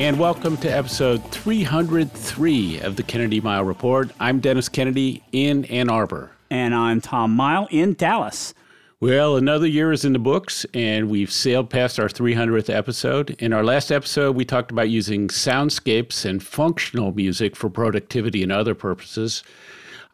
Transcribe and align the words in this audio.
And 0.00 0.18
welcome 0.18 0.56
to 0.56 0.68
episode 0.70 1.22
303 1.30 2.80
of 2.80 2.96
the 2.96 3.02
Kennedy 3.02 3.38
Mighell 3.38 3.66
Report. 3.66 4.10
I'm 4.18 4.40
Dennis 4.40 4.66
Kennedy 4.66 5.22
in 5.30 5.66
Ann 5.66 5.90
Arbor. 5.90 6.30
And 6.50 6.74
I'm 6.74 7.02
Tom 7.02 7.36
Mighell 7.36 7.68
in 7.70 7.92
Dallas. 7.92 8.54
Well, 9.00 9.36
another 9.36 9.66
year 9.66 9.92
is 9.92 10.06
in 10.06 10.14
the 10.14 10.18
books, 10.18 10.64
and 10.72 11.10
we've 11.10 11.30
sailed 11.30 11.68
past 11.68 12.00
our 12.00 12.08
300th 12.08 12.74
episode. 12.74 13.36
In 13.40 13.52
our 13.52 13.62
last 13.62 13.92
episode, 13.92 14.36
we 14.36 14.46
talked 14.46 14.70
about 14.70 14.88
using 14.88 15.28
soundscapes 15.28 16.24
and 16.24 16.42
functional 16.42 17.12
music 17.12 17.54
for 17.54 17.68
productivity 17.68 18.42
and 18.42 18.50
other 18.50 18.74
purposes. 18.74 19.42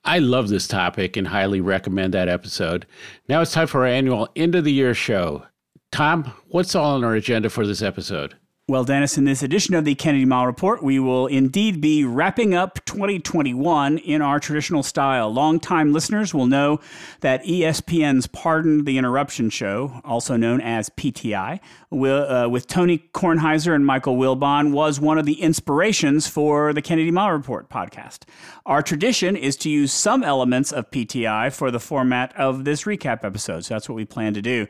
I 0.05 0.19
love 0.19 0.49
this 0.49 0.67
topic 0.67 1.17
and 1.17 1.29
highly 1.29 1.61
recommend 1.61 2.13
that 2.13 2.29
episode. 2.29 2.87
Now 3.29 3.41
it's 3.41 3.53
time 3.53 3.69
for 3.69 3.83
our 3.83 3.87
annual 3.87 4.29
end 4.35 4.57
of 4.57 4.65
the 4.65 4.73
year 4.73 4.95
show. 4.95 5.45
Tom, 5.93 6.33
what's 6.49 6.75
all 6.75 6.97
on 6.97 7.05
our 7.05 7.15
agenda 7.15 7.49
for 7.49 7.65
this 7.65 7.83
episode? 7.83 8.35
Well, 8.69 8.83
Dennis, 8.83 9.17
in 9.17 9.27
this 9.27 9.45
edition 9.45 9.77
of 9.77 9.85
the 9.85 9.95
Kennedy 9.95 10.27
Mighell 10.27 10.47
Report, 10.47 10.83
we 10.83 10.99
will 10.99 11.29
indeed 11.29 11.81
be 11.81 12.05
wrapping 12.05 12.53
up 12.53 12.85
2021 12.85 13.99
in 13.99 14.21
our 14.21 14.41
traditional 14.41 14.83
style. 14.83 15.33
Longtime 15.33 15.93
listeners 15.93 16.35
will 16.35 16.49
know 16.49 16.81
that 17.21 17.45
ESPN's 17.45 18.27
Pardon 18.27 18.85
the 18.85 18.99
Interruption 18.99 19.51
show, 19.51 20.01
also 20.05 20.37
known 20.37 20.61
as 20.61 20.91
PTI, 20.91 21.61
uh, 21.93 22.49
with 22.51 22.67
Tony 22.67 23.09
Kornheiser 23.15 23.73
and 23.73 23.87
Michael 23.87 24.17
Wilbon, 24.17 24.73
was 24.73 24.99
one 24.99 25.17
of 25.17 25.27
the 25.27 25.41
inspirations 25.41 26.27
for 26.27 26.73
the 26.73 26.83
Kennedy 26.83 27.13
Mile 27.13 27.31
Report 27.31 27.71
podcast. 27.71 28.25
Our 28.67 28.83
tradition 28.83 29.37
is 29.37 29.57
to 29.59 29.71
use 29.71 29.93
some 29.93 30.25
elements 30.25 30.73
of 30.73 30.91
PTI 30.91 31.53
for 31.53 31.71
the 31.71 31.79
format 31.79 32.35
of 32.37 32.65
this 32.65 32.83
recap 32.83 33.23
episode, 33.23 33.65
so 33.65 33.75
that's 33.75 33.89
what 33.89 33.95
we 33.95 34.05
plan 34.05 34.35
to 34.35 34.43
do. 34.43 34.67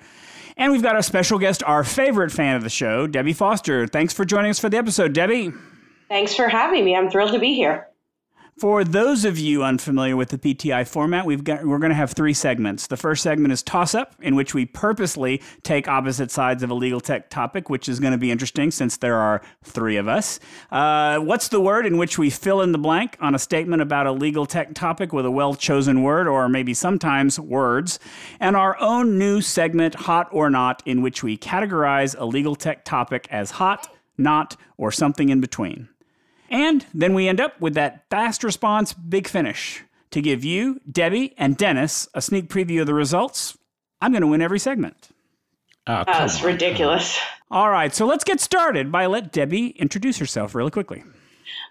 And 0.57 0.73
we've 0.73 0.83
got 0.83 0.97
our 0.97 1.03
special 1.03 1.39
guest, 1.39 1.63
our 1.65 1.85
favorite 1.85 2.33
fan 2.33 2.57
of 2.57 2.63
the 2.63 2.71
show, 2.71 3.07
Debbie 3.07 3.35
Foster. 3.35 3.87
Thanks 3.87 4.15
for 4.15 4.25
joining 4.25 4.51
us 4.51 4.59
for 4.59 4.71
the 4.71 4.79
episode, 4.79 5.13
Debbie. 5.13 5.53
Thanks 6.09 6.35
for 6.35 6.49
having 6.49 6.85
me. 6.85 6.97
I'm 6.97 7.11
thrilled 7.11 7.33
to 7.33 7.39
be 7.39 7.55
here. 7.55 7.89
For 8.59 8.85
those 8.85 9.27
of 9.27 9.39
you 9.39 9.63
unfamiliar 9.63 10.17
with 10.17 10.31
the 10.31 10.39
PTI 10.39 10.89
format, 10.89 11.27
we've 11.27 11.45
got 11.45 11.67
we're 11.67 11.79
going 11.79 11.91
to 11.91 11.95
have 11.95 12.13
three 12.13 12.33
segments. 12.33 12.87
The 12.87 12.97
first 12.97 13.23
segment 13.23 13.53
is 13.53 13.63
toss 13.63 13.95
up, 13.95 14.15
in 14.23 14.35
which 14.35 14.55
we 14.55 14.65
purposely 14.65 15.43
take 15.63 15.89
opposite 15.89 16.31
sides 16.31 16.63
of 16.63 16.71
a 16.71 16.75
legal 16.75 16.99
tech 16.99 17.29
topic, 17.29 17.69
which 17.69 17.87
is 17.87 18.01
going 18.01 18.13
to 18.13 18.19
be 18.19 18.31
interesting 18.31 18.71
since 18.71 18.97
there 18.97 19.19
are 19.19 19.43
three 19.63 19.99
of 19.99 20.09
us. 20.09 20.41
Uh, 20.71 21.19
what's 21.19 21.49
the 21.49 21.61
word 21.61 21.85
in 21.85 21.99
which 21.99 22.17
we 22.17 22.31
fill 22.31 22.63
in 22.63 22.73
the 22.73 22.79
blank 22.79 23.19
on 23.21 23.35
a 23.35 23.39
statement 23.39 23.83
about 23.83 24.07
a 24.07 24.13
legal 24.13 24.47
tech 24.47 24.73
topic 24.73 25.13
with 25.13 25.27
a 25.27 25.31
well 25.31 25.55
chosen 25.55 26.03
word, 26.03 26.27
or 26.27 26.49
maybe 26.49 26.73
sometimes 26.73 27.39
words, 27.39 27.99
and 28.41 28.57
our 28.57 28.81
own 28.81 29.19
new 29.19 29.43
segment, 29.43 29.95
hot 29.95 30.29
or 30.33 30.49
not, 30.49 30.83
in 30.87 31.03
which 31.03 31.23
we 31.23 31.37
categorize 31.37 32.19
a 32.19 32.25
legal 32.25 32.57
tech 32.57 32.87
topic 32.87 33.29
as 33.31 33.51
hot, 33.51 33.95
not, 34.17 34.57
or 34.79 34.91
something 34.91 35.29
in 35.29 35.43
between. 35.43 35.91
And 36.51 36.87
then 36.95 37.15
we 37.15 37.29
end 37.29 37.41
up 37.41 37.61
with 37.61 37.75
that 37.75 38.05
fast 38.11 38.45
response 38.45 38.93
big 38.93 39.29
finish 39.29 39.83
to 40.11 40.21
give 40.21 40.45
you, 40.45 40.81
Debbie, 40.91 41.35
and 41.37 41.57
Dennis 41.57 42.09
a 42.15 42.23
sneak 42.23 42.49
preview 42.49 42.81
of 42.81 42.87
the 42.87 42.95
results. 42.95 43.59
I'm 44.01 44.13
going 44.13 44.23
to 44.23 44.29
win 44.29 44.43
every 44.43 44.59
segment. 44.59 45.11
Oh, 45.87 46.05
That's 46.07 46.41
on. 46.41 46.47
ridiculous. 46.47 47.19
All 47.51 47.71
right, 47.71 47.95
so 47.95 48.07
let's 48.07 48.25
get 48.25 48.41
started 48.41 48.91
by 48.91 49.07
let 49.07 49.31
Debbie 49.33 49.69
introduce 49.69 50.19
herself 50.19 50.55
really 50.55 50.71
quickly. 50.71 51.05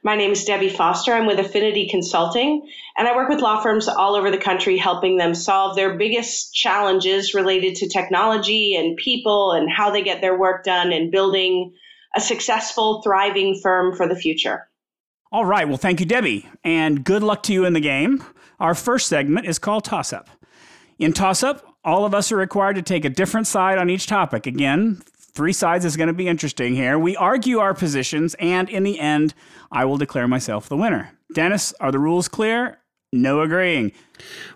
My 0.03 0.16
name 0.16 0.31
is 0.31 0.45
Debbie 0.45 0.69
Foster. 0.69 1.13
I'm 1.13 1.25
with 1.25 1.39
Affinity 1.39 1.89
Consulting, 1.89 2.69
and 2.97 3.07
I 3.07 3.16
work 3.16 3.28
with 3.28 3.41
law 3.41 3.61
firms 3.61 3.88
all 3.88 4.16
over 4.16 4.31
the 4.31 4.38
country, 4.38 4.78
helping 4.78 5.17
them 5.17 5.33
solve 5.33 5.75
their 5.75 5.97
biggest 5.97 6.53
challenges 6.53 7.33
related 7.33 7.75
to 7.78 7.89
technology 7.89 8.75
and 8.75 8.95
people 8.95 9.51
and 9.51 9.69
how 9.69 9.91
they 9.91 10.01
get 10.01 10.22
their 10.22 10.38
work 10.38 10.63
done 10.63 10.94
and 10.94 11.11
building 11.11 11.73
a 12.16 12.22
successful, 12.22 13.01
thriving 13.01 13.59
firm 13.61 13.95
for 13.95 14.07
the 14.07 14.16
future. 14.16 14.67
All 15.31 15.45
right, 15.45 15.67
well, 15.67 15.77
thank 15.77 15.99
you, 15.99 16.05
Debbie, 16.05 16.47
and 16.63 17.03
good 17.03 17.23
luck 17.23 17.43
to 17.43 17.53
you 17.53 17.65
in 17.65 17.73
the 17.73 17.79
game. 17.79 18.23
Our 18.59 18.75
first 18.75 19.07
segment 19.07 19.47
is 19.47 19.59
called 19.59 19.83
Toss 19.83 20.13
Up. 20.13 20.29
In 20.99 21.13
Toss 21.13 21.43
Up, 21.43 21.75
all 21.83 22.05
of 22.05 22.13
us 22.13 22.31
are 22.31 22.37
required 22.37 22.75
to 22.75 22.81
take 22.81 23.05
a 23.05 23.09
different 23.09 23.47
side 23.47 23.77
on 23.77 23.89
each 23.89 24.07
topic. 24.07 24.45
Again, 24.47 25.01
three 25.17 25.51
sides 25.51 25.83
is 25.83 25.97
going 25.97 26.07
to 26.07 26.13
be 26.13 26.27
interesting 26.27 26.75
here. 26.75 26.97
We 26.97 27.15
argue 27.17 27.59
our 27.59 27.73
positions, 27.73 28.35
and 28.39 28.69
in 28.69 28.83
the 28.83 28.99
end, 28.99 29.33
I 29.71 29.83
will 29.85 29.97
declare 29.97 30.27
myself 30.27 30.69
the 30.69 30.77
winner. 30.77 31.11
Dennis, 31.33 31.73
are 31.79 31.91
the 31.91 31.99
rules 31.99 32.27
clear? 32.27 32.77
No 33.11 33.41
agreeing. 33.41 33.93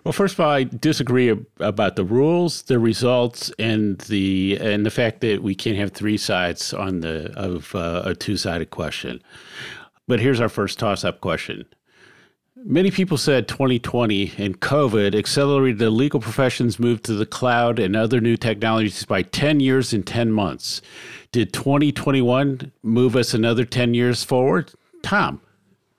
Well, 0.04 0.12
first 0.12 0.34
of 0.34 0.40
all, 0.40 0.50
I 0.50 0.64
disagree 0.64 1.30
ab- 1.30 1.46
about 1.58 1.96
the 1.96 2.04
rules, 2.04 2.62
the 2.62 2.78
results, 2.78 3.50
and 3.58 3.98
the 4.02 4.58
and 4.60 4.84
the 4.84 4.90
fact 4.90 5.20
that 5.22 5.42
we 5.42 5.54
can't 5.54 5.78
have 5.78 5.92
three 5.92 6.16
sides 6.18 6.74
on 6.74 7.00
the 7.00 7.32
of 7.38 7.74
uh, 7.74 8.02
a 8.04 8.14
two 8.14 8.36
sided 8.36 8.70
question. 8.70 9.22
But 10.10 10.18
here's 10.18 10.40
our 10.40 10.48
first 10.48 10.80
toss 10.80 11.04
up 11.04 11.20
question. 11.20 11.66
Many 12.56 12.90
people 12.90 13.16
said 13.16 13.46
2020 13.46 14.32
and 14.38 14.58
COVID 14.58 15.14
accelerated 15.14 15.78
the 15.78 15.88
legal 15.88 16.18
profession's 16.18 16.80
move 16.80 17.00
to 17.02 17.12
the 17.12 17.24
cloud 17.24 17.78
and 17.78 17.94
other 17.94 18.20
new 18.20 18.36
technologies 18.36 19.04
by 19.04 19.22
10 19.22 19.60
years 19.60 19.92
and 19.92 20.04
10 20.04 20.32
months. 20.32 20.82
Did 21.30 21.52
2021 21.52 22.72
move 22.82 23.14
us 23.14 23.34
another 23.34 23.64
10 23.64 23.94
years 23.94 24.24
forward? 24.24 24.72
Tom. 25.04 25.42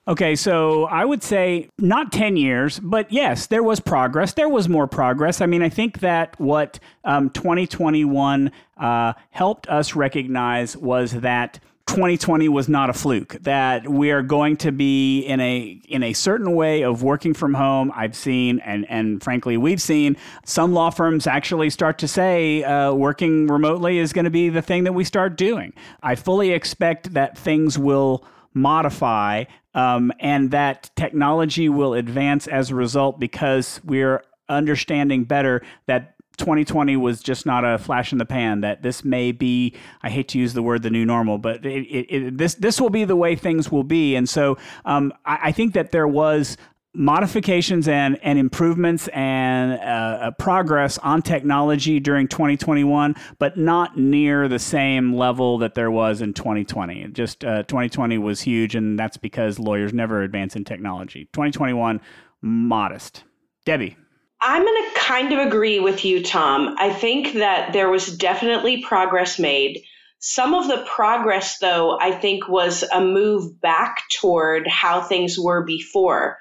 Okay, 0.10 0.36
so 0.36 0.88
I 0.88 1.06
would 1.06 1.24
say 1.24 1.70
not 1.78 2.12
10 2.12 2.36
years, 2.36 2.80
but 2.80 3.10
yes, 3.14 3.48
there 3.48 3.64
was 3.64 3.80
progress. 3.80 4.34
There 4.34 4.50
was 4.50 4.68
more 4.68 4.88
progress. 4.88 5.40
I 5.40 5.46
mean, 5.46 5.62
I 5.62 5.70
think 5.70 6.02
that 6.02 6.38
what 6.38 6.80
um, 7.06 7.30
2021 7.30 8.52
uh, 8.76 9.14
helped 9.30 9.70
us 9.70 9.96
recognize 9.96 10.76
was 10.76 11.14
that 11.14 11.62
2020 11.92 12.48
was 12.48 12.70
not 12.70 12.90
a 12.90 12.94
fluke 12.94 13.34
that 13.42 13.86
we 13.86 14.12
are 14.12 14.22
going 14.22 14.56
to 14.56 14.72
be 14.72 15.20
in 15.24 15.42
a 15.42 15.82
in 15.90 16.04
a 16.04 16.14
certain 16.14 16.56
way 16.56 16.84
of 16.84 17.04
working 17.04 17.34
from 17.34 17.54
home. 17.54 17.92
I've 17.94 18.16
seen 18.16 18.60
and 18.60 18.90
and 18.90 19.22
frankly 19.22 19.58
we've 19.58 19.82
seen 19.82 20.16
some 20.46 20.72
law 20.72 20.90
firms 20.90 21.28
actually 21.28 21.70
start 21.70 21.98
to 21.98 22.08
say 22.08 22.64
uh, 22.64 22.94
working 22.94 23.48
remotely 23.48 23.98
is 23.98 24.14
going 24.14 24.24
to 24.24 24.32
be 24.32 24.48
the 24.48 24.62
thing 24.62 24.86
that 24.86 24.94
we 24.94 25.04
start 25.04 25.36
doing. 25.36 25.74
I 26.02 26.16
fully 26.16 26.52
expect 26.52 27.14
that 27.14 27.38
things 27.38 27.78
will 27.78 28.24
modify 28.54 29.44
um, 29.74 30.14
and 30.22 30.50
that 30.52 30.92
technology 30.96 31.68
will 31.68 31.94
advance 31.94 32.48
as 32.48 32.72
a 32.72 32.76
result 32.76 33.20
because 33.20 33.82
we're 33.84 34.24
understanding 34.48 35.26
better 35.26 35.62
that 35.88 36.16
2020 36.38 36.98
was 36.98 37.22
just 37.22 37.46
not 37.46 37.64
a 37.66 37.78
flash 37.78 38.12
in 38.12 38.18
the 38.18 38.26
pan. 38.26 38.62
That 38.62 38.82
this 38.82 39.04
may 39.04 39.32
be, 39.32 39.76
I 40.02 40.10
hate 40.10 40.28
to 40.30 40.40
use 40.40 40.54
the 40.54 40.64
word 40.64 40.84
the 40.84 40.90
new 40.90 41.06
normal, 41.06 41.38
but 41.38 41.66
it, 41.66 41.86
it, 41.88 42.16
it, 42.16 42.38
this 42.38 42.56
this 42.56 42.80
will 42.82 42.90
be 42.90 43.06
the 43.06 43.16
way 43.16 43.36
things 43.36 43.72
will 43.72 43.84
be. 43.84 44.16
And 44.16 44.28
so 44.28 44.58
um, 44.86 45.14
I, 45.26 45.40
I, 45.44 45.52
think 45.52 45.74
that 45.74 45.92
there 45.92 46.08
was 46.08 46.58
modifications 46.94 47.88
and, 47.88 48.20
and 48.22 48.38
improvements 48.38 49.08
and 49.10 49.74
uh, 49.74 50.32
progress 50.32 50.98
on 51.00 51.22
technology 51.22 52.00
during 52.00 52.28
2021, 52.28 53.16
but 53.40 53.58
not 53.58 53.98
near 53.98 54.48
the 54.48 54.60
same 54.60 55.14
level 55.14 55.58
that 55.60 55.76
there 55.76 55.92
was 55.92 56.22
in 56.22 56.34
2020. 56.34 57.08
Just 57.10 57.46
uh, 57.46 57.64
2020 57.64 58.18
was 58.18 58.42
huge, 58.42 58.76
and 58.76 59.00
that's 59.00 59.18
because 59.18 59.58
lawyers 59.58 59.94
never 59.94 60.22
advance 60.22 60.56
in 60.56 60.66
technology. 60.66 61.26
2021, 61.34 62.02
modest. 62.42 63.24
Debbie. 63.66 63.96
I'm 64.44 64.66
going 64.66 64.92
to 64.92 65.00
kind 65.00 65.32
of 65.34 65.48
agree 65.48 65.80
with 65.80 66.04
you, 66.04 66.24
Tom. 66.24 66.76
I 66.80 66.92
think 66.92 67.34
that 67.34 67.74
there 67.74 67.90
was 67.90 68.18
definitely 68.18 68.82
progress 68.82 69.38
made. 69.38 69.84
Some 70.18 70.56
of 70.56 70.68
the 70.68 70.84
progress, 70.88 71.60
though, 71.60 72.00
I 72.00 72.12
think 72.12 72.48
was 72.48 72.84
a 72.84 73.02
move 73.02 73.62
back 73.62 73.98
toward 74.10 74.68
how 74.68 75.02
things 75.02 75.38
were 75.38 75.64
before, 75.64 76.40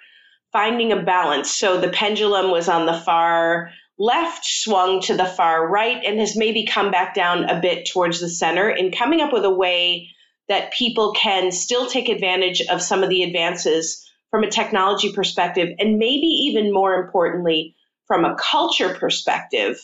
finding 0.51 0.93
a 0.93 1.03
balance. 1.03 1.55
So 1.55 1.79
the 1.79 1.91
pendulum 1.91 2.51
was 2.51 2.71
on 2.71 2.87
the 2.87 2.99
far 2.99 3.71
left, 3.99 4.47
swung 4.47 5.03
to 5.03 5.15
the 5.15 5.27
far 5.27 5.69
right, 5.69 6.03
and 6.03 6.19
has 6.21 6.37
maybe 6.37 6.65
come 6.65 6.91
back 6.91 7.15
down 7.15 7.45
a 7.45 7.61
bit 7.61 7.87
towards 7.87 8.21
the 8.21 8.31
center 8.31 8.71
in 8.71 8.93
coming 8.93 9.21
up 9.21 9.31
with 9.31 9.45
a 9.45 9.51
way 9.51 10.09
that 10.49 10.73
people 10.73 11.13
can 11.13 11.53
still 11.53 11.87
take 11.87 12.09
advantage 12.09 12.63
of 12.63 12.81
some 12.81 13.03
of 13.03 13.11
the 13.11 13.25
advances 13.25 14.11
from 14.31 14.43
a 14.43 14.51
technology 14.51 15.13
perspective, 15.13 15.69
and 15.79 15.99
maybe 15.99 16.27
even 16.27 16.73
more 16.73 16.95
importantly, 16.95 17.77
from 18.11 18.25
a 18.25 18.35
culture 18.35 18.93
perspective 18.93 19.79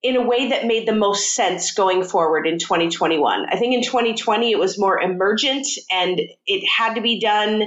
in 0.00 0.14
a 0.14 0.24
way 0.24 0.50
that 0.50 0.64
made 0.64 0.86
the 0.86 0.94
most 0.94 1.34
sense 1.34 1.74
going 1.74 2.04
forward 2.04 2.46
in 2.46 2.56
2021. 2.56 3.46
I 3.50 3.56
think 3.56 3.74
in 3.74 3.82
2020 3.82 4.52
it 4.52 4.60
was 4.60 4.78
more 4.78 5.00
emergent 5.00 5.66
and 5.90 6.20
it 6.46 6.64
had 6.68 6.94
to 6.94 7.00
be 7.00 7.18
done 7.18 7.64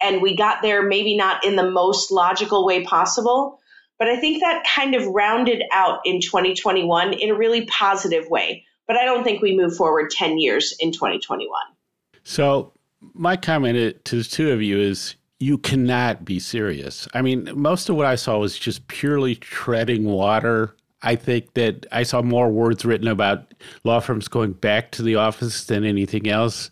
and 0.00 0.22
we 0.22 0.34
got 0.34 0.62
there 0.62 0.82
maybe 0.82 1.14
not 1.14 1.44
in 1.44 1.56
the 1.56 1.70
most 1.70 2.10
logical 2.10 2.64
way 2.64 2.84
possible. 2.84 3.58
But 3.98 4.08
I 4.08 4.16
think 4.16 4.40
that 4.40 4.64
kind 4.66 4.94
of 4.94 5.06
rounded 5.08 5.62
out 5.74 5.98
in 6.06 6.22
2021 6.22 7.12
in 7.12 7.28
a 7.28 7.34
really 7.34 7.66
positive 7.66 8.30
way. 8.30 8.64
But 8.86 8.96
I 8.96 9.04
don't 9.04 9.24
think 9.24 9.42
we 9.42 9.54
move 9.54 9.76
forward 9.76 10.08
10 10.08 10.38
years 10.38 10.74
in 10.80 10.90
2021. 10.90 11.50
So, 12.24 12.72
my 13.12 13.36
comment 13.36 14.02
to 14.06 14.16
the 14.16 14.24
two 14.24 14.52
of 14.52 14.62
you 14.62 14.80
is 14.80 15.16
you 15.40 15.58
cannot 15.58 16.24
be 16.24 16.38
serious. 16.38 17.06
I 17.14 17.22
mean, 17.22 17.48
most 17.54 17.88
of 17.88 17.96
what 17.96 18.06
I 18.06 18.16
saw 18.16 18.38
was 18.38 18.58
just 18.58 18.88
purely 18.88 19.36
treading 19.36 20.04
water 20.04 20.74
I 21.02 21.14
think 21.14 21.54
that 21.54 21.86
I 21.92 22.02
saw 22.02 22.22
more 22.22 22.50
words 22.50 22.84
written 22.84 23.06
about 23.06 23.54
law 23.84 24.00
firms 24.00 24.26
going 24.26 24.52
back 24.52 24.90
to 24.92 25.02
the 25.02 25.14
office 25.14 25.64
than 25.66 25.84
anything 25.84 26.28
else. 26.28 26.70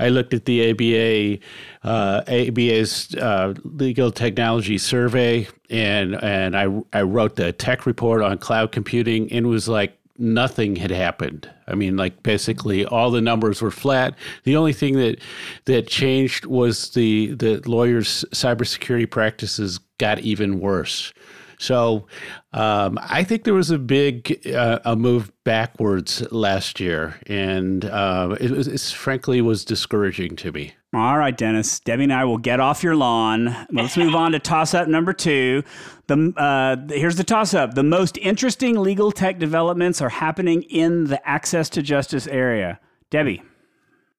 I 0.00 0.08
looked 0.08 0.34
at 0.34 0.46
the 0.46 0.70
ABA, 0.70 1.44
uh, 1.88 2.22
ABA's 2.26 3.14
uh, 3.14 3.54
legal 3.62 4.10
technology 4.10 4.78
survey, 4.78 5.46
and 5.70 6.16
and 6.24 6.56
I 6.56 6.66
I 6.92 7.02
wrote 7.02 7.36
the 7.36 7.52
tech 7.52 7.86
report 7.86 8.20
on 8.22 8.38
cloud 8.38 8.72
computing, 8.72 9.30
and 9.32 9.46
it 9.46 9.48
was 9.48 9.68
like 9.68 9.96
nothing 10.18 10.76
had 10.76 10.90
happened. 10.90 11.48
I 11.66 11.74
mean, 11.74 11.96
like 11.96 12.22
basically 12.22 12.84
all 12.84 13.10
the 13.10 13.20
numbers 13.20 13.62
were 13.62 13.70
flat. 13.70 14.14
The 14.44 14.56
only 14.56 14.72
thing 14.72 14.96
that 14.96 15.20
that 15.66 15.86
changed 15.86 16.44
was 16.44 16.90
the 16.90 17.34
the 17.34 17.62
lawyers' 17.68 18.24
cybersecurity 18.32 19.10
practices 19.10 19.78
got 19.98 20.18
even 20.20 20.60
worse. 20.60 21.12
So 21.58 22.06
um, 22.52 22.98
I 23.02 23.24
think 23.24 23.44
there 23.44 23.54
was 23.54 23.70
a 23.70 23.78
big 23.78 24.46
uh, 24.46 24.78
a 24.84 24.96
move 24.96 25.32
backwards 25.44 26.30
last 26.32 26.78
year, 26.78 27.20
and 27.26 27.84
uh, 27.84 28.36
it, 28.40 28.50
was, 28.50 28.68
it 28.68 28.80
frankly 28.96 29.40
was 29.40 29.64
discouraging 29.64 30.36
to 30.36 30.52
me. 30.52 30.74
All 30.94 31.18
right, 31.18 31.36
Dennis. 31.36 31.80
Debbie 31.80 32.04
and 32.04 32.12
I 32.12 32.24
will 32.24 32.38
get 32.38 32.60
off 32.60 32.82
your 32.82 32.96
lawn. 32.96 33.54
Let's 33.70 33.96
move 33.96 34.14
on 34.14 34.32
to 34.32 34.38
toss 34.38 34.72
up 34.72 34.88
number 34.88 35.12
two. 35.12 35.62
The 36.06 36.32
uh, 36.36 36.76
here's 36.94 37.16
the 37.16 37.24
toss 37.24 37.52
up. 37.52 37.74
The 37.74 37.82
most 37.82 38.16
interesting 38.18 38.80
legal 38.80 39.12
tech 39.12 39.38
developments 39.38 40.00
are 40.00 40.08
happening 40.08 40.62
in 40.62 41.04
the 41.04 41.28
access 41.28 41.68
to 41.70 41.82
justice 41.82 42.26
area. 42.26 42.80
Debbie. 43.10 43.42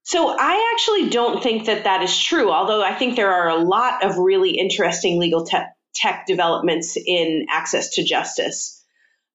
So 0.03 0.35
I 0.39 0.73
actually 0.73 1.09
don't 1.09 1.41
think 1.41 1.65
that 1.65 1.83
that 1.83 2.03
is 2.03 2.17
true. 2.17 2.51
Although 2.51 2.83
I 2.83 2.93
think 2.93 3.15
there 3.15 3.31
are 3.31 3.49
a 3.49 3.57
lot 3.63 4.03
of 4.03 4.17
really 4.17 4.51
interesting 4.51 5.19
legal 5.19 5.45
tech 5.45 5.75
tech 6.01 6.25
developments 6.25 6.97
in 6.97 7.45
access 7.49 7.89
to 7.95 8.03
justice. 8.03 8.83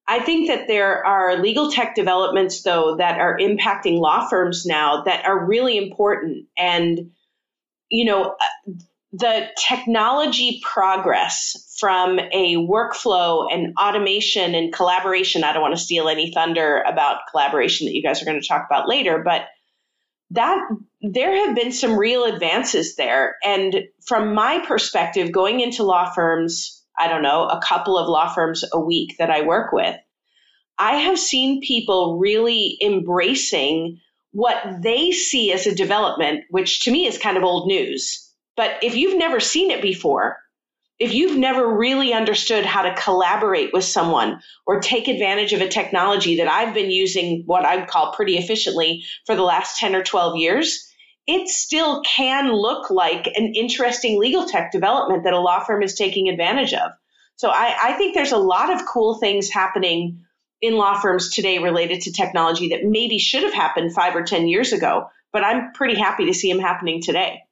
I 0.06 0.20
think 0.20 0.48
that 0.48 0.68
there 0.68 1.04
are 1.06 1.40
legal 1.40 1.70
tech 1.70 1.94
developments, 1.94 2.62
though, 2.62 2.96
that 2.96 3.18
are 3.18 3.38
impacting 3.38 3.98
law 3.98 4.28
firms 4.28 4.66
now 4.66 5.02
that 5.04 5.24
are 5.24 5.46
really 5.46 5.78
important. 5.78 6.46
And, 6.58 7.12
you 7.88 8.04
know, 8.04 8.36
the 9.12 9.48
technology 9.56 10.60
progress 10.62 11.74
from 11.78 12.18
a 12.18 12.56
workflow 12.56 13.46
and 13.50 13.74
automation 13.78 14.54
and 14.54 14.72
collaboration. 14.72 15.44
I 15.44 15.52
don't 15.52 15.62
want 15.62 15.74
to 15.74 15.80
steal 15.80 16.08
any 16.08 16.32
thunder 16.32 16.82
about 16.82 17.20
collaboration 17.30 17.86
that 17.86 17.94
you 17.94 18.02
guys 18.02 18.20
are 18.20 18.24
going 18.24 18.40
to 18.40 18.46
talk 18.46 18.66
about 18.66 18.88
later, 18.88 19.22
but 19.24 19.46
that 20.32 20.58
there 21.12 21.46
have 21.46 21.54
been 21.54 21.72
some 21.72 21.98
real 21.98 22.24
advances 22.24 22.96
there. 22.96 23.36
And 23.44 23.84
from 24.06 24.34
my 24.34 24.64
perspective, 24.66 25.32
going 25.32 25.60
into 25.60 25.82
law 25.82 26.10
firms, 26.10 26.82
I 26.98 27.08
don't 27.08 27.22
know, 27.22 27.44
a 27.44 27.60
couple 27.60 27.98
of 27.98 28.08
law 28.08 28.32
firms 28.32 28.64
a 28.72 28.80
week 28.80 29.16
that 29.18 29.30
I 29.30 29.42
work 29.42 29.72
with, 29.72 29.96
I 30.78 30.96
have 30.96 31.18
seen 31.18 31.60
people 31.60 32.18
really 32.18 32.78
embracing 32.82 34.00
what 34.32 34.82
they 34.82 35.12
see 35.12 35.52
as 35.52 35.66
a 35.66 35.74
development, 35.74 36.44
which 36.50 36.80
to 36.84 36.90
me 36.90 37.06
is 37.06 37.18
kind 37.18 37.36
of 37.36 37.44
old 37.44 37.68
news. 37.68 38.32
But 38.56 38.82
if 38.82 38.96
you've 38.96 39.18
never 39.18 39.40
seen 39.40 39.70
it 39.70 39.82
before, 39.82 40.38
if 40.98 41.12
you've 41.12 41.36
never 41.36 41.76
really 41.76 42.12
understood 42.12 42.64
how 42.64 42.82
to 42.82 42.94
collaborate 42.94 43.72
with 43.72 43.84
someone 43.84 44.40
or 44.66 44.80
take 44.80 45.08
advantage 45.08 45.52
of 45.52 45.60
a 45.60 45.68
technology 45.68 46.36
that 46.36 46.48
I've 46.48 46.72
been 46.72 46.90
using 46.90 47.42
what 47.46 47.64
I 47.64 47.76
would 47.76 47.88
call 47.88 48.12
pretty 48.12 48.38
efficiently 48.38 49.04
for 49.26 49.36
the 49.36 49.42
last 49.42 49.78
10 49.78 49.94
or 49.94 50.02
12 50.02 50.36
years, 50.36 50.93
it 51.26 51.48
still 51.48 52.02
can 52.02 52.52
look 52.52 52.90
like 52.90 53.26
an 53.26 53.54
interesting 53.54 54.20
legal 54.20 54.46
tech 54.46 54.72
development 54.72 55.24
that 55.24 55.32
a 55.32 55.40
law 55.40 55.60
firm 55.60 55.82
is 55.82 55.94
taking 55.94 56.28
advantage 56.28 56.74
of. 56.74 56.90
So 57.36 57.48
I, 57.50 57.76
I 57.82 57.92
think 57.94 58.14
there's 58.14 58.32
a 58.32 58.38
lot 58.38 58.72
of 58.72 58.86
cool 58.86 59.14
things 59.14 59.48
happening 59.48 60.24
in 60.60 60.76
law 60.76 60.98
firms 61.00 61.30
today 61.30 61.58
related 61.58 62.02
to 62.02 62.12
technology 62.12 62.68
that 62.68 62.84
maybe 62.84 63.18
should 63.18 63.42
have 63.42 63.52
happened 63.52 63.94
five 63.94 64.14
or 64.14 64.22
10 64.22 64.48
years 64.48 64.72
ago, 64.72 65.08
but 65.32 65.44
I'm 65.44 65.72
pretty 65.72 65.98
happy 65.98 66.26
to 66.26 66.34
see 66.34 66.52
them 66.52 66.60
happening 66.60 67.02
today. 67.02 67.43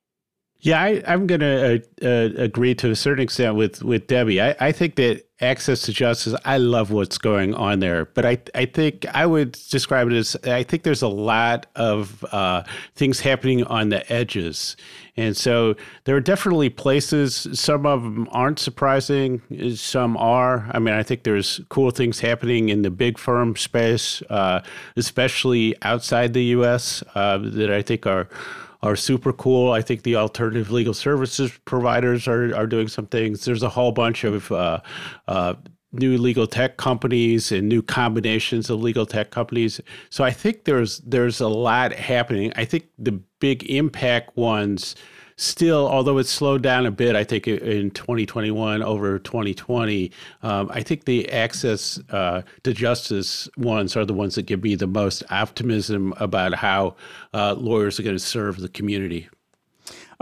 Yeah, 0.64 0.80
I, 0.80 1.02
am 1.12 1.26
going 1.26 1.40
to 1.40 1.82
uh, 2.02 2.06
uh, 2.06 2.28
agree 2.36 2.76
to 2.76 2.90
a 2.90 2.94
certain 2.94 3.24
extent 3.24 3.56
with 3.56 3.82
with 3.82 4.06
Debbie. 4.06 4.40
I, 4.40 4.54
I 4.60 4.70
think 4.70 4.94
that 4.94 5.28
access 5.40 5.82
to 5.82 5.92
justice, 5.92 6.36
I 6.44 6.58
love 6.58 6.92
what's 6.92 7.18
going 7.18 7.52
on 7.52 7.80
there, 7.80 8.04
but 8.04 8.24
I 8.24 8.38
I 8.54 8.66
think 8.66 9.04
I 9.12 9.26
would 9.26 9.58
describe 9.70 10.06
it 10.06 10.12
as 10.12 10.36
I 10.44 10.62
think 10.62 10.84
there's 10.84 11.02
a 11.02 11.08
lot 11.08 11.66
of 11.74 12.24
uh, 12.30 12.62
things 12.94 13.18
happening 13.18 13.64
on 13.64 13.88
the 13.88 14.10
edges, 14.12 14.76
and 15.16 15.36
so 15.36 15.74
there 16.04 16.14
are 16.14 16.20
definitely 16.20 16.70
places. 16.70 17.48
Some 17.54 17.84
of 17.84 18.04
them 18.04 18.28
aren't 18.30 18.60
surprising, 18.60 19.42
some 19.74 20.16
are. 20.16 20.70
I 20.70 20.78
mean, 20.78 20.94
I 20.94 21.02
think 21.02 21.24
there's 21.24 21.60
cool 21.70 21.90
things 21.90 22.20
happening 22.20 22.68
in 22.68 22.82
the 22.82 22.90
big 22.90 23.18
firm 23.18 23.56
space, 23.56 24.22
uh, 24.30 24.60
especially 24.96 25.74
outside 25.82 26.34
the 26.34 26.44
U.S. 26.56 27.02
Uh, 27.16 27.38
that 27.38 27.72
I 27.72 27.82
think 27.82 28.06
are 28.06 28.28
are 28.82 28.96
super 28.96 29.32
cool. 29.32 29.72
I 29.72 29.82
think 29.82 30.02
the 30.02 30.16
alternative 30.16 30.70
legal 30.70 30.94
services 30.94 31.52
providers 31.64 32.26
are, 32.26 32.54
are 32.54 32.66
doing 32.66 32.88
some 32.88 33.06
things. 33.06 33.44
There's 33.44 33.62
a 33.62 33.68
whole 33.68 33.92
bunch 33.92 34.24
of 34.24 34.50
uh, 34.50 34.80
uh, 35.28 35.54
new 35.92 36.18
legal 36.18 36.46
tech 36.46 36.78
companies 36.78 37.52
and 37.52 37.68
new 37.68 37.82
combinations 37.82 38.70
of 38.70 38.82
legal 38.82 39.06
tech 39.06 39.30
companies. 39.30 39.80
So 40.10 40.24
I 40.24 40.30
think 40.30 40.64
there's 40.64 40.98
there's 41.00 41.40
a 41.40 41.48
lot 41.48 41.92
happening. 41.92 42.52
I 42.56 42.64
think 42.64 42.88
the 42.98 43.12
big 43.40 43.68
impact 43.70 44.36
ones 44.36 44.96
still, 45.36 45.88
although 45.88 46.18
it's 46.18 46.30
slowed 46.30 46.62
down 46.62 46.86
a 46.86 46.90
bit, 46.90 47.16
I 47.16 47.24
think 47.24 47.46
in 47.48 47.90
2021 47.90 48.82
over 48.82 49.18
2020, 49.18 50.10
um, 50.42 50.70
I 50.72 50.82
think 50.82 51.04
the 51.04 51.30
access 51.30 52.00
uh, 52.10 52.42
to 52.64 52.72
justice 52.72 53.48
ones 53.56 53.96
are 53.96 54.04
the 54.04 54.14
ones 54.14 54.34
that 54.34 54.42
give 54.42 54.62
me 54.62 54.74
the 54.74 54.86
most 54.86 55.22
optimism 55.30 56.14
about 56.18 56.54
how 56.54 56.96
uh, 57.34 57.54
lawyers 57.54 57.98
are 57.98 58.02
going 58.02 58.16
to 58.16 58.20
serve 58.22 58.58
the 58.58 58.68
community. 58.68 59.28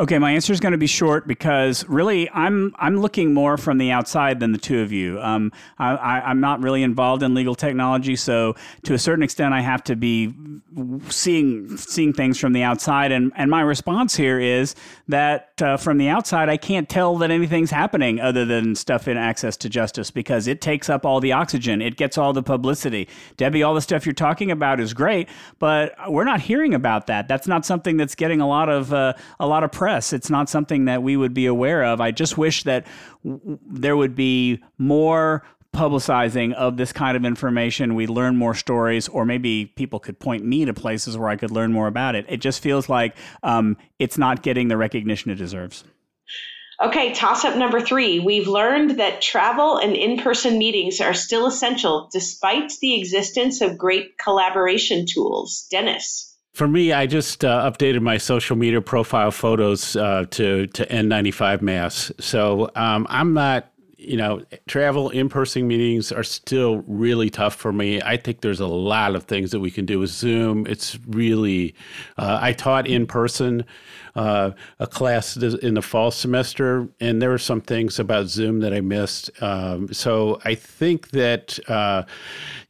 Okay, 0.00 0.18
my 0.18 0.30
answer 0.30 0.50
is 0.50 0.60
going 0.60 0.72
to 0.72 0.78
be 0.78 0.86
short 0.86 1.26
because 1.26 1.86
really 1.86 2.30
I'm 2.30 2.74
I'm 2.78 3.02
looking 3.02 3.34
more 3.34 3.58
from 3.58 3.76
the 3.76 3.90
outside 3.90 4.40
than 4.40 4.52
the 4.52 4.58
two 4.58 4.80
of 4.80 4.92
you. 4.92 5.20
Um, 5.20 5.52
I, 5.78 6.30
am 6.30 6.40
not 6.40 6.62
really 6.62 6.82
involved 6.82 7.22
in 7.22 7.34
legal 7.34 7.54
technology, 7.54 8.16
so 8.16 8.56
to 8.84 8.94
a 8.94 8.98
certain 8.98 9.22
extent 9.22 9.52
I 9.52 9.60
have 9.60 9.84
to 9.84 9.96
be 9.96 10.32
seeing 11.10 11.76
seeing 11.76 12.14
things 12.14 12.38
from 12.38 12.54
the 12.54 12.62
outside. 12.62 13.12
And 13.12 13.30
and 13.36 13.50
my 13.50 13.60
response 13.60 14.16
here 14.16 14.40
is 14.40 14.74
that 15.08 15.60
uh, 15.60 15.76
from 15.76 15.98
the 15.98 16.08
outside 16.08 16.48
I 16.48 16.56
can't 16.56 16.88
tell 16.88 17.18
that 17.18 17.30
anything's 17.30 17.70
happening 17.70 18.20
other 18.20 18.46
than 18.46 18.76
stuff 18.76 19.06
in 19.06 19.18
access 19.18 19.54
to 19.58 19.68
justice 19.68 20.10
because 20.10 20.46
it 20.46 20.62
takes 20.62 20.88
up 20.88 21.04
all 21.04 21.20
the 21.20 21.32
oxygen, 21.32 21.82
it 21.82 21.98
gets 21.98 22.16
all 22.16 22.32
the 22.32 22.42
publicity. 22.42 23.06
Debbie, 23.36 23.62
all 23.62 23.74
the 23.74 23.82
stuff 23.82 24.06
you're 24.06 24.14
talking 24.14 24.50
about 24.50 24.80
is 24.80 24.94
great, 24.94 25.28
but 25.58 25.94
we're 26.08 26.24
not 26.24 26.40
hearing 26.40 26.72
about 26.72 27.06
that. 27.08 27.28
That's 27.28 27.46
not 27.46 27.66
something 27.66 27.98
that's 27.98 28.14
getting 28.14 28.40
a 28.40 28.48
lot 28.48 28.70
of 28.70 28.94
uh, 28.94 29.12
a 29.38 29.46
lot 29.46 29.62
of 29.62 29.70
press 29.70 29.89
It's 29.98 30.30
not 30.30 30.48
something 30.48 30.86
that 30.86 31.02
we 31.02 31.16
would 31.16 31.34
be 31.34 31.46
aware 31.46 31.84
of. 31.84 32.00
I 32.00 32.10
just 32.10 32.38
wish 32.38 32.64
that 32.64 32.86
w- 33.24 33.58
there 33.66 33.96
would 33.96 34.14
be 34.14 34.62
more 34.78 35.42
publicizing 35.74 36.52
of 36.54 36.76
this 36.76 36.92
kind 36.92 37.16
of 37.16 37.24
information. 37.24 37.94
We 37.94 38.06
learn 38.06 38.36
more 38.36 38.54
stories, 38.54 39.08
or 39.08 39.24
maybe 39.24 39.66
people 39.66 40.00
could 40.00 40.18
point 40.18 40.44
me 40.44 40.64
to 40.64 40.74
places 40.74 41.16
where 41.16 41.28
I 41.28 41.36
could 41.36 41.50
learn 41.50 41.72
more 41.72 41.86
about 41.86 42.14
it. 42.14 42.26
It 42.28 42.38
just 42.38 42.62
feels 42.62 42.88
like 42.88 43.16
um, 43.42 43.76
it's 43.98 44.18
not 44.18 44.42
getting 44.42 44.68
the 44.68 44.76
recognition 44.76 45.30
it 45.30 45.36
deserves. 45.36 45.84
Okay, 46.82 47.12
toss 47.12 47.44
up 47.44 47.56
number 47.56 47.80
three. 47.80 48.20
We've 48.20 48.48
learned 48.48 48.98
that 48.98 49.20
travel 49.20 49.76
and 49.76 49.94
in 49.94 50.18
person 50.18 50.56
meetings 50.58 51.00
are 51.00 51.12
still 51.12 51.46
essential 51.46 52.08
despite 52.10 52.72
the 52.80 52.98
existence 52.98 53.60
of 53.60 53.76
great 53.76 54.16
collaboration 54.16 55.04
tools. 55.06 55.66
Dennis. 55.70 56.29
For 56.60 56.68
me, 56.68 56.92
I 56.92 57.06
just 57.06 57.42
uh, 57.42 57.70
updated 57.70 58.02
my 58.02 58.18
social 58.18 58.54
media 58.54 58.82
profile 58.82 59.30
photos 59.30 59.96
uh, 59.96 60.26
to 60.32 60.66
to 60.66 60.86
N95 60.88 61.62
masks. 61.62 62.12
So 62.20 62.70
um, 62.74 63.06
I'm 63.08 63.32
not, 63.32 63.72
you 63.96 64.18
know, 64.18 64.44
travel 64.68 65.08
in 65.08 65.30
person 65.30 65.66
meetings 65.66 66.12
are 66.12 66.22
still 66.22 66.84
really 66.86 67.30
tough 67.30 67.54
for 67.54 67.72
me. 67.72 68.02
I 68.02 68.18
think 68.18 68.42
there's 68.42 68.60
a 68.60 68.66
lot 68.66 69.16
of 69.16 69.24
things 69.24 69.52
that 69.52 69.60
we 69.60 69.70
can 69.70 69.86
do 69.86 70.00
with 70.00 70.10
Zoom. 70.10 70.66
It's 70.66 70.98
really, 71.06 71.74
uh, 72.18 72.38
I 72.42 72.52
taught 72.52 72.86
in 72.86 73.06
person 73.06 73.64
uh, 74.14 74.50
a 74.80 74.86
class 74.86 75.38
in 75.38 75.72
the 75.72 75.80
fall 75.80 76.10
semester, 76.10 76.86
and 77.00 77.22
there 77.22 77.30
were 77.30 77.38
some 77.38 77.62
things 77.62 77.98
about 77.98 78.26
Zoom 78.26 78.60
that 78.60 78.74
I 78.74 78.82
missed. 78.82 79.30
Um, 79.42 79.90
so 79.94 80.42
I 80.44 80.56
think 80.56 81.08
that, 81.12 81.58
uh, 81.70 82.02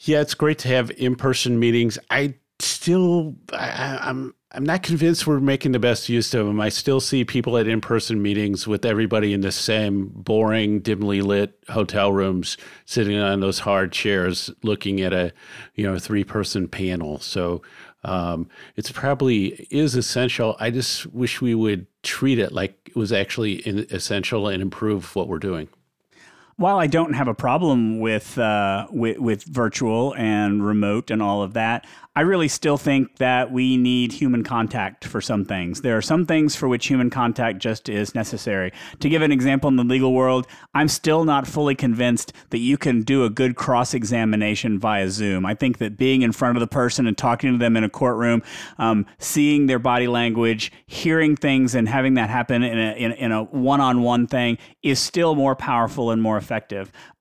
yeah, 0.03 0.21
it's 0.21 0.35
great 0.35 0.61
to 0.61 0.69
have 0.69 0.93
in 0.93 1.17
person 1.17 1.59
meetings. 1.59 1.99
I 2.09 2.35
still 2.61 3.37
I, 3.53 3.99
am 4.09 4.35
I'm 4.53 4.65
not 4.65 4.83
convinced 4.83 5.27
we're 5.27 5.39
making 5.39 5.73
the 5.73 5.79
best 5.79 6.09
use 6.09 6.35
of 6.35 6.47
them. 6.47 6.61
I 6.61 6.71
still 6.71 7.01
see 7.01 7.25
people 7.25 7.57
at 7.57 7.69
in-person 7.69 8.21
meetings 8.21 8.67
with 8.67 8.85
everybody 8.85 9.33
in 9.33 9.43
the 9.43 9.53
same 9.53 10.09
boring, 10.09 10.81
dimly 10.81 11.23
lit 11.23 11.57
hotel 11.69 12.13
rooms, 12.13 12.57
sitting 12.85 13.17
on 13.17 13.41
those 13.41 13.61
hard 13.61 13.93
chairs, 13.93 14.51
looking 14.65 15.01
at 15.03 15.13
a, 15.13 15.33
you 15.77 15.85
know, 15.85 15.99
three-person 15.99 16.67
panel. 16.67 17.21
So 17.21 17.63
um, 18.03 18.49
it's 18.77 18.91
probably 18.91 19.69
is 19.71 19.95
essential. 19.95 20.57
I 20.59 20.71
just 20.71 21.07
wish 21.07 21.41
we 21.41 21.55
would 21.55 21.87
treat 22.03 22.41
it 22.41 22.51
like 22.51 22.77
it 22.87 22.97
was 22.97 23.13
actually 23.13 23.61
essential 23.61 24.49
and 24.49 24.61
improve 24.61 25.15
what 25.15 25.29
we're 25.29 25.39
doing 25.39 25.69
while 26.61 26.79
I 26.79 26.89
don't 26.89 27.15
have 27.15 27.27
a 27.27 27.33
problem 27.33 28.01
with, 28.01 28.37
uh, 28.37 28.87
with 28.91 29.17
with 29.19 29.45
virtual 29.45 30.15
and 30.17 30.63
remote 30.63 31.11
and 31.11 31.23
all 31.23 31.43
of 31.43 31.55
that, 31.55 31.87
I 32.15 32.23
really 32.23 32.49
still 32.49 32.77
think 32.77 33.17
that 33.17 33.51
we 33.51 33.79
need 33.79 34.13
human 34.13 34.45
contact 34.45 35.07
for 35.07 35.23
some 35.23 35.47
things. 35.47 35.81
There 35.81 35.97
are 35.97 36.03
some 36.03 36.27
things 36.27 36.57
for 36.57 36.69
which 36.69 36.87
human 36.87 37.09
contact 37.09 37.61
just 37.61 37.89
is 37.89 38.15
necessary. 38.15 38.73
To 38.99 39.09
give 39.09 39.23
an 39.23 39.33
example 39.33 39.69
in 39.69 39.77
the 39.77 39.85
legal 39.85 40.13
world, 40.13 40.47
I'm 40.75 40.89
still 40.89 41.25
not 41.25 41.47
fully 41.47 41.75
convinced 41.75 42.35
that 42.51 42.59
you 42.59 42.77
can 42.77 43.03
do 43.03 43.25
a 43.25 43.31
good 43.31 43.57
cross 43.57 43.95
examination 43.95 44.79
via 44.79 45.09
Zoom. 45.09 45.47
I 45.47 45.55
think 45.55 45.79
that 45.79 45.97
being 45.97 46.21
in 46.21 46.33
front 46.33 46.59
of 46.59 46.61
the 46.61 46.67
person 46.67 47.07
and 47.07 47.17
talking 47.17 47.53
to 47.53 47.59
them 47.59 47.75
in 47.75 47.85
a 47.85 47.89
courtroom, 47.89 48.43
um, 48.77 49.07
seeing 49.19 49.67
their 49.67 49.79
body 49.79 50.09
language, 50.09 50.73
hearing 50.87 51.37
things, 51.37 51.75
and 51.75 51.89
having 51.89 52.15
that 52.15 52.29
happen 52.29 52.63
in 52.63 52.79
a, 52.79 53.15
in, 53.15 53.33
a 53.33 53.45
one-on-one 53.45 54.27
thing 54.27 54.59
is 54.83 54.99
still 54.99 55.35
more 55.35 55.57
powerful 55.57 56.11
and 56.11 56.21
more 56.21 56.37
effective. 56.37 56.50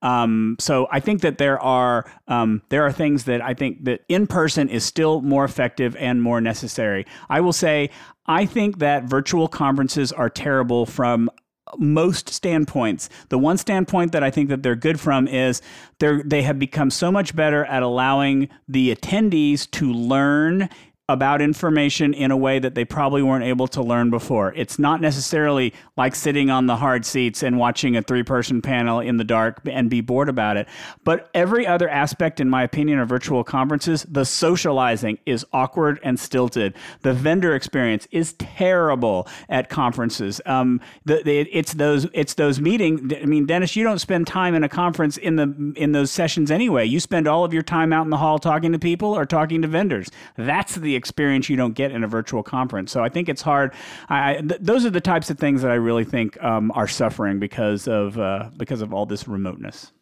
Um, 0.02 0.56
so 0.58 0.88
I 0.90 1.00
think 1.00 1.20
that 1.22 1.38
there 1.38 1.58
are 1.60 2.10
um, 2.28 2.62
there 2.68 2.84
are 2.84 2.92
things 2.92 3.24
that 3.24 3.40
I 3.42 3.54
think 3.54 3.84
that 3.84 4.02
in 4.08 4.26
person 4.26 4.68
is 4.68 4.84
still 4.84 5.20
more 5.22 5.44
effective 5.44 5.96
and 5.96 6.22
more 6.22 6.40
necessary. 6.40 7.06
I 7.28 7.40
will 7.40 7.52
say 7.52 7.90
I 8.26 8.46
think 8.46 8.78
that 8.78 9.04
virtual 9.04 9.48
conferences 9.48 10.12
are 10.12 10.28
terrible 10.28 10.86
from 10.86 11.30
most 11.78 12.28
standpoints. 12.28 13.08
The 13.28 13.38
one 13.38 13.56
standpoint 13.56 14.12
that 14.12 14.24
I 14.24 14.30
think 14.30 14.48
that 14.48 14.62
they're 14.62 14.76
good 14.76 14.98
from 14.98 15.28
is 15.28 15.62
they 15.98 16.22
they 16.24 16.42
have 16.42 16.58
become 16.58 16.90
so 16.90 17.12
much 17.12 17.34
better 17.34 17.64
at 17.64 17.82
allowing 17.82 18.48
the 18.68 18.94
attendees 18.94 19.70
to 19.72 19.92
learn 19.92 20.68
about 21.12 21.42
information 21.42 22.14
in 22.14 22.30
a 22.30 22.36
way 22.36 22.58
that 22.58 22.74
they 22.74 22.84
probably 22.84 23.22
weren't 23.22 23.44
able 23.44 23.68
to 23.68 23.82
learn 23.82 24.10
before. 24.10 24.52
It's 24.54 24.78
not 24.78 25.00
necessarily 25.00 25.74
like 25.96 26.14
sitting 26.14 26.50
on 26.50 26.66
the 26.66 26.76
hard 26.76 27.04
seats 27.04 27.42
and 27.42 27.58
watching 27.58 27.96
a 27.96 28.02
three 28.02 28.22
person 28.22 28.62
panel 28.62 29.00
in 29.00 29.16
the 29.16 29.24
dark 29.24 29.60
and 29.66 29.90
be 29.90 30.00
bored 30.00 30.28
about 30.28 30.56
it. 30.56 30.68
But 31.04 31.30
every 31.34 31.66
other 31.66 31.88
aspect, 31.88 32.40
in 32.40 32.48
my 32.48 32.62
opinion, 32.62 32.98
of 32.98 33.08
virtual 33.08 33.44
conferences, 33.44 34.06
the 34.08 34.24
socializing 34.24 35.18
is 35.26 35.44
awkward 35.52 35.98
and 36.02 36.18
stilted. 36.18 36.74
The 37.02 37.12
vendor 37.12 37.54
experience 37.54 38.06
is 38.10 38.34
terrible 38.34 39.28
at 39.48 39.68
conferences. 39.68 40.40
Um, 40.46 40.80
the, 41.04 41.22
the, 41.24 41.40
it's 41.40 41.74
those 41.74 42.06
it's 42.12 42.34
those 42.34 42.60
meetings. 42.60 43.12
I 43.20 43.24
mean, 43.26 43.46
Dennis, 43.46 43.76
you 43.76 43.84
don't 43.84 43.98
spend 43.98 44.26
time 44.26 44.54
in 44.54 44.64
a 44.64 44.68
conference 44.68 45.16
in 45.16 45.36
the 45.36 45.72
in 45.76 45.92
those 45.92 46.10
sessions 46.10 46.50
anyway. 46.50 46.86
You 46.86 47.00
spend 47.00 47.26
all 47.26 47.44
of 47.44 47.52
your 47.52 47.62
time 47.62 47.92
out 47.92 48.04
in 48.04 48.10
the 48.10 48.16
hall 48.16 48.38
talking 48.38 48.72
to 48.72 48.78
people 48.78 49.16
or 49.16 49.26
talking 49.26 49.62
to 49.62 49.68
vendors. 49.68 50.10
That's 50.36 50.76
the 50.76 50.94
experience 51.00 51.48
you 51.48 51.56
don't 51.56 51.74
get 51.74 51.90
in 51.90 52.04
a 52.04 52.08
virtual 52.08 52.42
conference. 52.42 52.92
So 52.92 53.02
I 53.02 53.08
think 53.08 53.28
it's 53.28 53.42
hard. 53.42 53.72
I, 54.08 54.36
th- 54.36 54.60
those 54.60 54.84
are 54.84 54.90
the 54.90 55.00
types 55.00 55.30
of 55.30 55.38
things 55.38 55.62
that 55.62 55.70
I 55.70 55.78
really 55.88 56.04
think 56.04 56.40
um, 56.42 56.70
are 56.74 56.86
suffering 56.86 57.40
because 57.40 57.88
of 57.88 58.18
uh, 58.18 58.50
because 58.56 58.82
of 58.82 58.92
all 58.94 59.06
this 59.06 59.26
remoteness. 59.26 59.92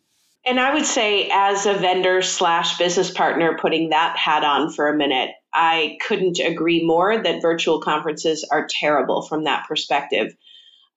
And 0.44 0.58
I 0.58 0.72
would 0.74 0.86
say, 0.86 1.28
as 1.30 1.66
a 1.66 1.74
vendor 1.74 2.22
slash 2.22 2.78
business 2.78 3.10
partner, 3.10 3.58
putting 3.60 3.90
that 3.90 4.16
hat 4.16 4.44
on 4.44 4.72
for 4.72 4.88
a 4.88 4.96
minute, 4.96 5.30
I 5.52 5.98
couldn't 6.06 6.38
agree 6.40 6.84
more 6.84 7.22
that 7.22 7.42
virtual 7.42 7.80
conferences 7.80 8.46
are 8.50 8.66
terrible 8.68 9.22
from 9.22 9.44
that 9.44 9.66
perspective. 9.68 10.34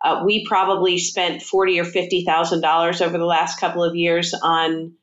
Uh, 0.03 0.23
we 0.25 0.45
probably 0.45 0.97
spent 0.97 1.41
forty 1.41 1.79
or 1.79 1.85
fifty 1.85 2.23
thousand 2.25 2.61
dollars 2.61 3.01
over 3.01 3.17
the 3.17 3.25
last 3.25 3.59
couple 3.59 3.83
of 3.83 3.95
years 3.95 4.33
on 4.41 4.93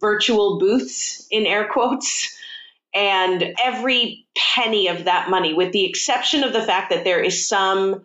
virtual 0.00 0.58
booths 0.58 1.26
in 1.30 1.44
air 1.46 1.68
quotes 1.70 2.37
and 2.94 3.54
every 3.62 4.26
penny 4.36 4.88
of 4.88 5.04
that 5.04 5.30
money, 5.30 5.54
with 5.54 5.72
the 5.72 5.84
exception 5.84 6.42
of 6.44 6.52
the 6.52 6.62
fact 6.62 6.90
that 6.90 7.04
there 7.04 7.20
is 7.20 7.46
some 7.48 8.04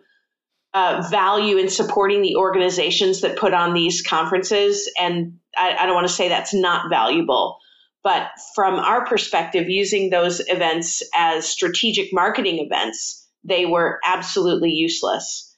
uh, 0.74 1.06
value 1.10 1.56
in 1.56 1.68
supporting 1.68 2.20
the 2.20 2.36
organizations 2.36 3.20
that 3.20 3.38
put 3.38 3.54
on 3.54 3.74
these 3.74 4.02
conferences, 4.02 4.90
and 4.98 5.34
I, 5.56 5.76
I 5.78 5.86
don't 5.86 5.94
want 5.94 6.08
to 6.08 6.12
say 6.12 6.28
that's 6.28 6.54
not 6.54 6.90
valuable. 6.90 7.58
But 8.02 8.28
from 8.54 8.74
our 8.74 9.06
perspective, 9.06 9.70
using 9.70 10.10
those 10.10 10.40
events 10.48 11.02
as 11.14 11.48
strategic 11.48 12.12
marketing 12.12 12.58
events, 12.58 13.26
they 13.44 13.64
were 13.64 13.98
absolutely 14.04 14.72
useless. 14.72 15.50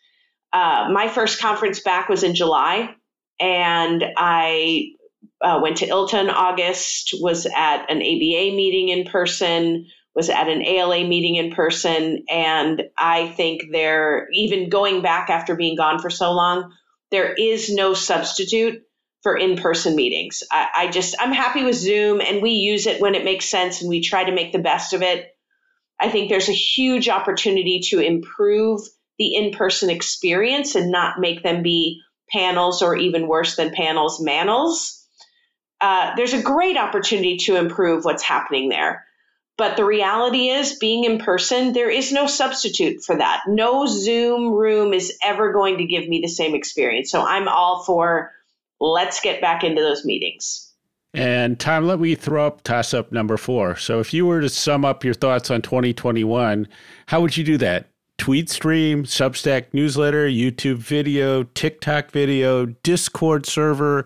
Uh, 0.53 0.89
my 0.93 1.09
first 1.09 1.41
conference 1.41 1.81
back 1.81 2.09
was 2.09 2.23
in 2.23 2.35
July, 2.35 2.95
and 3.41 4.05
I 4.17 4.91
uh, 5.43 5.61
went 5.63 5.79
to 5.79 5.87
ILTA 5.87 6.21
in 6.21 6.31
August, 6.31 7.15
was 7.21 7.47
at 7.47 7.91
an 7.91 7.99
ABA 7.99 8.55
meeting 8.57 8.89
in 8.89 9.05
person, 9.05 9.87
was 10.15 10.31
at 10.31 10.49
an 10.49 10.63
ALA 10.63 11.07
meeting 11.07 11.37
in 11.37 11.53
person. 11.53 12.25
And 12.29 12.85
I 12.99 13.29
think 13.29 13.71
there, 13.71 14.29
even 14.33 14.71
going 14.71 15.03
back 15.03 15.29
after 15.29 15.55
being 15.55 15.77
gone 15.77 15.99
for 15.99 16.11
so 16.11 16.33
long, 16.33 16.73
there 17.11 17.33
is 17.35 17.73
no 17.73 17.93
substitute 17.93 18.83
for 19.23 19.37
in 19.37 19.57
person 19.57 19.95
meetings. 19.95 20.43
I, 20.51 20.69
I 20.75 20.91
just, 20.91 21.15
I'm 21.21 21.33
happy 21.33 21.65
with 21.65 21.77
Zoom 21.77 22.21
and 22.21 22.43
we 22.43 22.53
use 22.53 22.87
it 22.87 23.01
when 23.01 23.15
it 23.15 23.25
makes 23.25 23.45
sense 23.45 23.81
and 23.81 23.91
we 23.91 24.01
try 24.01 24.25
to 24.25 24.35
make 24.35 24.53
the 24.53 24.59
best 24.59 24.95
of 24.95 25.03
it. 25.03 25.27
I 26.01 26.09
think 26.09 26.29
there's 26.29 26.49
a 26.49 26.53
huge 26.53 27.09
opportunity 27.09 27.81
to 27.89 28.01
improve 28.01 28.81
the 29.19 29.35
in 29.35 29.53
person 29.53 29.91
experience 29.91 30.75
and 30.75 30.91
not 30.91 31.21
make 31.21 31.43
them 31.43 31.63
be 31.63 32.01
panels 32.31 32.83
or 32.83 32.97
even 32.97 33.29
worse 33.29 33.57
than 33.57 33.75
panels, 33.75 34.21
manels 34.21 34.96
uh, 35.81 36.15
there's 36.17 36.33
a 36.33 36.43
great 36.43 36.77
opportunity 36.77 37.37
to 37.37 37.57
improve 37.57 38.05
what's 38.05 38.23
happening 38.23 38.69
there. 38.69 39.05
But 39.59 39.77
the 39.77 39.85
reality 39.85 40.49
is, 40.49 40.79
being 40.79 41.05
in 41.05 41.19
person, 41.19 41.73
there 41.73 41.91
is 41.91 42.13
no 42.13 42.27
substitute 42.27 43.03
for 43.03 43.17
that. 43.17 43.43
No 43.47 43.87
Zoom 43.87 44.53
room 44.53 44.93
is 44.93 45.17
ever 45.23 45.53
going 45.53 45.79
to 45.79 45.87
give 45.87 46.07
me 46.07 46.21
the 46.21 46.29
same 46.29 46.55
experience. 46.55 47.11
So 47.11 47.23
I'm 47.23 47.49
all 47.49 47.83
for 47.83 48.33
let's 48.81 49.21
get 49.21 49.41
back 49.41 49.65
into 49.65 49.81
those 49.81 50.05
meetings. 50.05 50.67
And 51.15 51.59
Tom, 51.59 51.87
let 51.87 51.99
me 51.99 52.15
throw 52.15 52.47
up 52.47 52.63
toss 52.63 52.93
up 52.93 53.11
number 53.11 53.39
four. 53.39 53.77
So 53.77 54.01
if 54.01 54.13
you 54.13 54.27
were 54.27 54.43
to 54.43 54.51
sum 54.51 54.85
up 54.85 55.03
your 55.03 55.15
thoughts 55.15 55.51
on 55.51 55.63
2021, 55.63 56.69
how 57.07 57.23
would 57.23 57.39
you 57.39 57.45
do 57.45 57.57
that? 57.57 57.89
Tweet 58.19 58.51
stream, 58.51 59.05
Substack 59.05 59.67
newsletter, 59.73 60.29
YouTube 60.29 60.77
video, 60.77 61.45
TikTok 61.45 62.11
video, 62.11 62.67
Discord 62.67 63.47
server, 63.47 64.05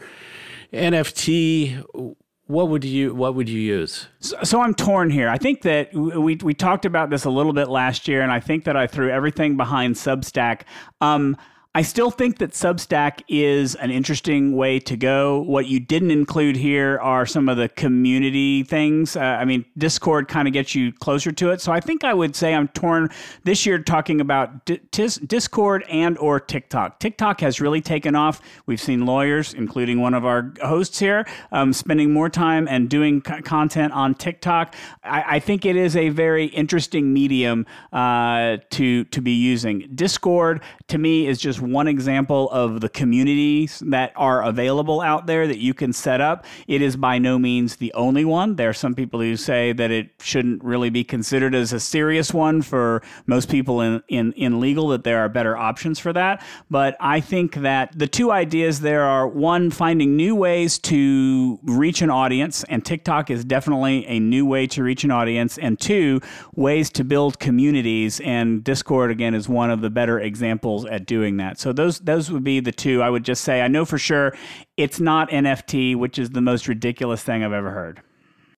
NFT, 0.73 2.17
what 2.47 2.69
would 2.69 2.85
you 2.85 3.15
what 3.15 3.35
would 3.35 3.49
you 3.49 3.61
use? 3.61 4.09
So, 4.19 4.37
so, 4.43 4.61
I'm 4.61 4.75
torn 4.75 5.11
here. 5.11 5.29
I 5.29 5.39
think 5.39 5.63
that 5.63 5.95
we 5.95 6.37
we 6.37 6.55
talked 6.55 6.85
about 6.85 7.11
this 7.11 7.25
a 7.25 7.31
little 7.31 7.53
bit 7.53 7.69
last 7.69 8.09
year, 8.09 8.23
and 8.23 8.33
I 8.33 8.41
think 8.41 8.65
that 8.65 8.77
I 8.77 8.87
threw 8.87 9.11
everything 9.11 9.57
behind 9.57 9.95
Substack. 9.95 10.63
Um, 11.01 11.37
I 11.73 11.83
still 11.83 12.11
think 12.11 12.39
that 12.39 12.51
Substack 12.51 13.23
is 13.29 13.77
an 13.77 13.93
interesting 13.93 14.57
way 14.57 14.81
to 14.81 14.97
go. 14.97 15.43
What 15.43 15.69
you 15.69 15.79
didn't 15.79 16.11
include 16.11 16.57
here 16.57 16.99
are 16.99 17.25
some 17.27 17.49
of 17.49 17.59
the 17.59 17.69
community 17.69 18.65
things. 18.65 19.15
Uh, 19.15 19.21
I 19.21 19.45
mean, 19.45 19.65
Discord 19.79 20.27
kind 20.27 20.49
of 20.49 20.53
gets 20.53 20.75
you 20.75 20.91
closer 20.91 21.31
to 21.31 21.51
it. 21.53 21.61
So 21.61 21.71
I 21.71 21.79
think 21.79 22.03
I 22.03 22.13
would 22.13 22.35
say 22.35 22.55
I'm 22.55 22.67
torn 22.67 23.09
this 23.45 23.67
year 23.67 23.79
talking 23.79 24.21
about 24.21 24.65
D- 24.65 24.81
Discord 24.91 25.85
and 25.89 26.19
or 26.19 26.41
TikTok. 26.41 26.99
TikTok 26.99 27.41
has 27.41 27.61
really 27.61 27.81
taken 27.81 28.17
off. 28.17 28.41
We've 28.67 28.81
seen 28.81 29.07
lawyers, 29.07 29.55
including 29.55 30.01
one 30.01 30.15
of 30.15 30.25
our 30.25 30.53
hosts 30.65 30.99
here, 30.99 31.25
um, 31.53 31.73
spending 31.73 32.13
more 32.13 32.29
time 32.29 32.67
and 32.67 32.91
doing 32.91 33.23
c- 33.25 33.43
content 33.43 33.93
on 33.93 34.17
TikTok. 34.17 34.75
I-, 35.05 35.37
I, 35.37 35.39
think 35.39 35.65
it 35.65 35.77
is 35.77 35.95
a 35.95 36.09
very 36.09 36.47
interesting 36.47 37.13
medium 37.13 37.65
uh, 37.93 38.57
to 38.71 39.05
to 39.05 39.21
be 39.21 39.33
using. 39.33 39.89
Discord 39.95 40.63
to 40.89 40.99
me 40.99 41.29
is 41.29 41.39
just 41.39 41.60
one 41.61 41.89
example 41.89 42.51
of 42.51 42.81
the 42.81 42.89
communities 42.89 43.83
that 43.87 44.13
are 44.17 44.43
available 44.43 45.01
out 45.01 45.27
there 45.27 45.47
that 45.47 45.59
you 45.59 45.75
can 45.75 45.93
set 45.93 46.21
up. 46.21 46.45
It 46.67 46.83
is 46.83 46.97
by 46.97 47.19
no 47.19 47.39
means 47.39 47.77
the 47.77 47.93
only 47.95 48.25
one. 48.25 48.57
There 48.57 48.69
are 48.69 48.75
some 48.75 48.95
people 48.95 49.21
who 49.21 49.37
say 49.37 49.73
that 49.73 49.91
it 49.91 50.11
shouldn't 50.21 50.63
really 50.65 50.91
be 50.91 51.05
considered 51.05 51.55
as 51.55 51.73
a 51.73 51.81
serious 51.81 52.33
one 52.33 52.63
for 52.63 53.03
most 53.27 53.51
people 53.51 53.81
in, 53.81 54.03
in, 54.09 54.33
in 54.33 54.61
legal, 54.61 54.89
that 54.89 55.05
there 55.05 55.19
are 55.21 55.29
better 55.29 55.57
options 55.57 55.99
for 55.99 56.13
that. 56.13 56.45
But 56.71 56.97
I 57.01 57.21
think 57.21 57.57
that 57.57 57.99
the 57.99 58.07
two 58.07 58.31
ideas 58.31 58.81
there 58.81 59.03
are 59.03 59.27
one, 59.27 59.71
finding 59.71 60.17
new 60.17 60.35
ways 60.35 60.79
to 60.79 61.59
reach 61.63 62.03
an 62.03 62.11
audience, 62.11 62.65
and 62.65 62.85
TikTok 62.85 63.31
is 63.31 63.45
definitely 63.45 64.07
a 64.07 64.19
new 64.19 64.47
way 64.47 64.67
to 64.69 64.83
reach 64.83 65.05
an 65.05 65.11
audience, 65.11 65.59
and 65.59 65.79
two, 65.79 66.21
ways 66.55 66.91
to 66.91 67.05
build 67.05 67.39
communities. 67.39 68.21
And 68.21 68.63
Discord, 68.65 69.11
again, 69.11 69.35
is 69.35 69.49
one 69.49 69.71
of 69.71 69.81
the 69.81 69.91
better 69.91 70.21
examples 70.21 70.85
at 70.87 71.07
doing 71.07 71.37
that. 71.39 71.50
So 71.59 71.73
those 71.73 71.99
those 72.01 72.31
would 72.31 72.45
be 72.45 72.61
the 72.61 72.73
two. 72.73 73.03
I 73.03 73.11
would 73.11 73.25
just 73.25 73.43
say 73.45 73.63
I 73.63 73.69
know 73.69 73.85
for 73.85 73.99
sure 73.99 74.37
it's 74.77 75.01
not 75.01 75.31
NFT, 75.31 75.97
which 75.97 76.19
is 76.19 76.31
the 76.31 76.41
most 76.41 76.69
ridiculous 76.69 77.23
thing 77.23 77.45
I've 77.45 77.53
ever 77.53 77.71
heard. 77.71 78.01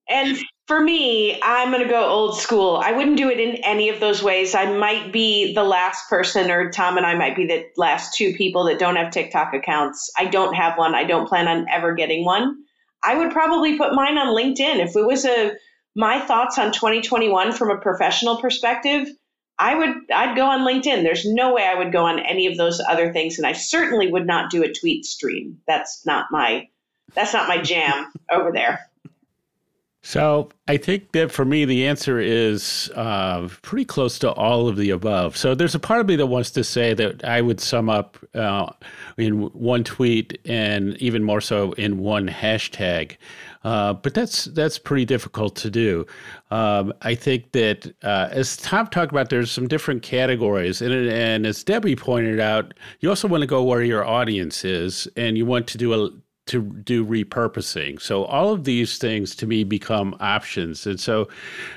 And 0.09 0.37
For 0.69 0.81
me, 0.81 1.41
I'm 1.43 1.71
going 1.71 1.83
to 1.83 1.89
go 1.89 2.05
old 2.05 2.39
school. 2.39 2.77
I 2.77 2.93
wouldn't 2.93 3.17
do 3.17 3.29
it 3.29 3.41
in 3.41 3.57
any 3.65 3.89
of 3.89 3.99
those 3.99 4.23
ways. 4.23 4.55
I 4.55 4.73
might 4.77 5.13
be 5.13 5.53
the 5.55 5.65
last 5.65 6.09
person, 6.09 6.51
or 6.51 6.71
Tom 6.71 6.97
and 6.97 7.05
I 7.05 7.15
might 7.15 7.35
be 7.35 7.47
the 7.47 7.67
last 7.77 8.15
two 8.15 8.33
people 8.35 8.65
that 8.65 8.79
don't 8.79 8.97
have 8.97 9.11
TikTok 9.11 9.55
accounts. 9.55 10.11
I 10.17 10.27
don't 10.27 10.55
have 10.55 10.79
one. 10.79 10.95
I 10.95 11.05
don't 11.05 11.29
plan 11.29 11.49
on 11.49 11.67
ever 11.69 11.95
getting 11.95 12.25
one. 12.25 12.57
I 13.03 13.17
would 13.17 13.33
probably 13.33 13.77
put 13.77 13.95
mine 13.95 14.17
on 14.17 14.37
LinkedIn. 14.37 14.79
If 14.79 14.95
it 14.95 15.07
was 15.07 15.25
a 15.25 15.53
my 15.95 16.21
thoughts 16.21 16.59
on 16.59 16.73
2021 16.73 17.53
from 17.53 17.71
a 17.71 17.79
professional 17.79 18.41
perspective, 18.41 19.09
I 19.59 19.75
would 19.75 20.11
I'd 20.13 20.37
go 20.37 20.47
on 20.47 20.61
LinkedIn. 20.61 21.03
There's 21.03 21.25
no 21.25 21.55
way 21.55 21.65
I 21.65 21.75
would 21.75 21.93
go 21.93 22.05
on 22.05 22.19
any 22.19 22.47
of 22.47 22.57
those 22.57 22.81
other 22.81 23.13
things 23.13 23.39
and 23.39 23.47
I 23.47 23.53
certainly 23.53 24.11
would 24.11 24.27
not 24.27 24.51
do 24.51 24.63
a 24.63 24.73
tweet 24.73 25.05
stream. 25.05 25.61
That's 25.67 26.05
not 26.07 26.27
my 26.31 26.69
that's 27.15 27.33
not 27.33 27.49
my 27.49 27.59
jam 27.59 28.13
over 28.33 28.51
there. 28.53 28.89
So 30.05 30.51
I 30.67 30.79
think 30.79 31.13
that 31.13 31.31
for 31.31 31.45
me, 31.45 31.65
the 31.65 31.87
answer 31.87 32.19
is 32.19 32.91
uh, 32.97 33.49
pretty 33.63 33.85
close 33.85 34.19
to 34.19 34.33
all 34.33 34.67
of 34.67 34.77
the 34.77 34.91
above. 34.91 35.37
So 35.37 35.55
there's 35.55 35.77
a 35.77 35.79
part 35.79 36.01
of 36.01 36.09
me 36.09 36.17
that 36.17 36.27
wants 36.27 36.51
to 36.53 36.65
say 36.65 36.93
that 36.95 37.25
I 37.25 37.41
would 37.41 37.61
sum 37.61 37.89
up 37.89 38.19
uh, 38.35 38.73
in 39.17 39.43
one 39.53 39.85
tweet 39.85 40.41
and 40.45 40.97
even 40.97 41.23
more 41.23 41.41
so 41.41 41.71
in 41.73 41.99
one 41.99 42.27
hashtag. 42.29 43.17
Uh, 43.65 43.93
but 43.95 44.15
that's 44.15 44.47
that's 44.47 44.79
pretty 44.79 45.05
difficult 45.05 45.55
to 45.57 45.71
do. 45.71 46.05
Um, 46.51 46.93
I 47.03 47.15
think 47.15 47.53
that 47.53 47.95
uh, 48.03 48.29
as 48.31 48.57
Tom 48.57 48.89
talked 48.89 49.13
about, 49.13 49.31
there's 49.31 49.51
some 49.51 49.69
different 49.69 50.03
categories, 50.03 50.83
and, 50.83 50.93
and 50.93 51.47
as 51.47 51.63
Debbie 51.63 51.97
pointed 51.97 52.41
out, 52.41 52.75
you 53.01 53.09
also 53.09 53.29
want 53.29 53.43
to 53.43 53.47
go 53.47 53.63
where 53.63 53.83
your 53.83 54.05
audience 54.05 54.65
is, 54.65 55.07
and 55.17 55.39
you 55.39 55.47
want 55.47 55.67
to 55.69 55.79
do 55.79 55.95
a 55.95 56.11
to 56.47 56.63
do 56.63 57.07
repurposing. 57.07 58.01
So 58.01 58.25
all 58.25 58.53
of 58.53 58.65
these 58.65 58.99
things 58.99 59.37
to 59.37 59.47
me 59.47 59.63
become 59.63 60.17
options. 60.19 60.87
And 60.87 60.99
so 60.99 61.29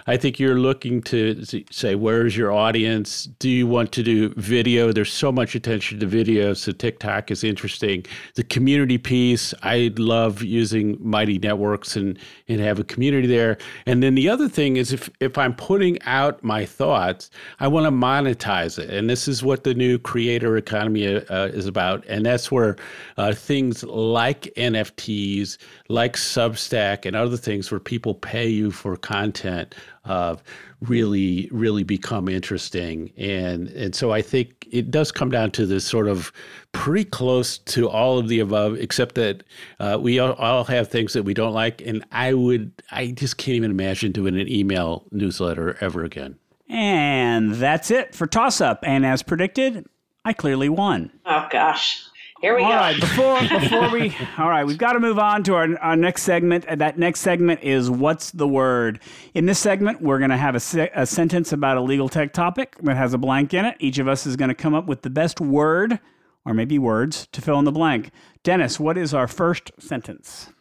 I 0.08 0.18
think 0.18 0.40
you're 0.40 0.60
looking 0.60 1.02
to 1.04 1.44
say, 1.72 1.94
where's 1.94 2.36
your 2.36 2.52
audience? 2.52 3.26
Do 3.40 3.50
you 3.50 3.68
want 3.68 3.92
to 3.92 4.02
do 4.02 4.30
video? 4.38 4.92
There's 4.92 5.14
so 5.14 5.32
much 5.32 5.54
attention 5.54 6.00
to 6.00 6.08
video. 6.08 6.54
So 6.54 6.72
TikTok 6.72 7.30
is 7.30 7.44
interesting. 7.44 8.06
The 8.34 8.44
community 8.44 8.98
piece, 8.98 9.54
I 9.62 9.94
love 9.98 10.42
using 10.42 10.98
Mighty 11.00 11.38
Networks 11.38 11.96
and, 11.96 12.18
and 12.48 12.60
have 12.60 12.80
a 12.80 12.84
community 12.84 13.28
there. 13.28 13.60
And 13.86 14.02
then 14.02 14.16
the 14.16 14.30
other 14.30 14.50
thing 14.50 14.78
is 14.78 14.92
if, 14.92 15.12
if 15.20 15.38
I'm 15.38 15.54
putting 15.54 16.02
out 16.04 16.44
my 16.44 16.66
thoughts, 16.66 17.30
I 17.60 17.68
want 17.68 17.86
to 17.86 17.92
monetize 17.92 18.80
it. 18.80 18.90
And 18.90 19.08
this 19.08 19.28
is 19.28 19.44
what 19.44 19.64
the 19.64 19.76
new 19.76 20.00
creator 20.00 20.58
economy 20.58 21.18
uh, 21.18 21.46
is 21.48 21.68
about. 21.68 22.04
And 22.08 22.26
that's 22.26 22.52
where 22.52 22.78
uh, 23.18 23.34
things 23.34 23.84
like 23.84 24.52
NFTs, 24.56 25.58
like 25.90 26.16
Substack 26.16 27.06
and 27.06 27.16
other 27.16 27.38
things 27.38 27.72
where 27.72 27.80
people 27.80 28.14
pay 28.14 28.48
you 28.48 28.72
for 28.72 28.96
content, 28.96 29.76
uh, 30.06 30.36
really, 30.82 31.50
really 31.52 31.84
become 31.84 32.28
interesting. 32.28 33.12
And 33.18 33.68
and 33.70 33.96
so 33.96 34.12
I 34.12 34.22
think 34.22 34.68
it 34.72 34.92
does 34.92 35.12
come 35.12 35.30
down 35.30 35.52
to 35.52 35.66
this 35.66 35.86
sort 35.86 36.08
of 36.08 36.32
pretty 36.72 37.10
close 37.10 37.58
to 37.58 37.90
all 37.90 38.18
of 38.20 38.28
the 38.28 38.40
above, 38.40 38.76
except 38.78 39.16
that 39.16 39.44
uh, 39.80 39.98
we 40.00 40.20
all, 40.20 40.34
all 40.34 40.64
have 40.66 40.90
things 40.90 41.14
that 41.14 41.24
we 41.24 41.34
don't 41.34 41.54
like. 41.54 41.82
And 41.82 42.04
I 42.12 42.34
would, 42.34 42.72
I 42.92 43.08
just 43.08 43.38
can't 43.38 43.56
even 43.56 43.72
imagine 43.72 44.12
doing 44.12 44.40
an 44.40 44.50
email 44.50 45.06
newsletter 45.12 45.78
ever 45.82 46.04
again. 46.04 46.38
And 46.68 47.54
that's 47.56 47.92
it 47.92 48.16
for 48.16 48.28
Toss 48.28 48.60
Up. 48.60 48.80
And 48.84 49.06
as 49.06 49.24
predicted, 49.24 49.86
I 50.26 50.34
clearly 50.34 50.70
won. 50.70 51.12
Oh, 51.26 51.48
gosh. 51.52 52.05
Here 52.42 52.56
we 52.56 52.64
all 52.64 52.70
go. 52.70 52.76
All 52.76 52.82
right, 52.82 53.00
before 53.00 53.40
before 53.60 53.90
we 53.90 54.16
all 54.38 54.50
right, 54.50 54.66
we've 54.66 54.78
got 54.78 54.94
to 54.94 55.00
move 55.00 55.18
on 55.18 55.44
to 55.46 55.56
our, 55.56 55.78
our 55.80 55.96
next 55.96 56.24
segment. 56.24 56.66
That 56.68 56.98
next 56.98 57.22
segment 57.22 57.64
is 57.64 57.90
what's 57.90 58.32
the 58.32 58.48
word. 58.48 59.00
In 59.34 59.46
this 59.46 59.60
segment, 59.60 60.02
we're 60.02 60.20
going 60.20 60.32
to 60.32 60.38
have 60.38 60.56
a, 60.56 60.60
se- 60.60 60.92
a 60.94 61.06
sentence 61.06 61.54
about 61.54 61.78
a 61.78 61.82
legal 61.82 62.10
tech 62.10 62.34
topic 62.34 62.76
that 62.84 62.98
has 62.98 63.14
a 63.14 63.18
blank 63.18 63.54
in 63.54 63.66
it. 63.66 63.78
Each 63.80 64.00
of 64.00 64.08
us 64.08 64.26
is 64.26 64.36
going 64.36 64.50
to 64.50 64.56
come 64.56 64.74
up 64.74 64.86
with 64.86 65.02
the 65.02 65.10
best 65.10 65.40
word 65.40 66.00
or 66.46 66.54
maybe 66.54 66.78
words 66.78 67.28
to 67.32 67.42
fill 67.42 67.58
in 67.58 67.66
the 67.66 67.72
blank. 67.72 68.12
Dennis, 68.44 68.80
what 68.80 68.98
is 68.98 69.14
our 69.14 69.28
first 69.28 69.72
sentence? 69.80 70.52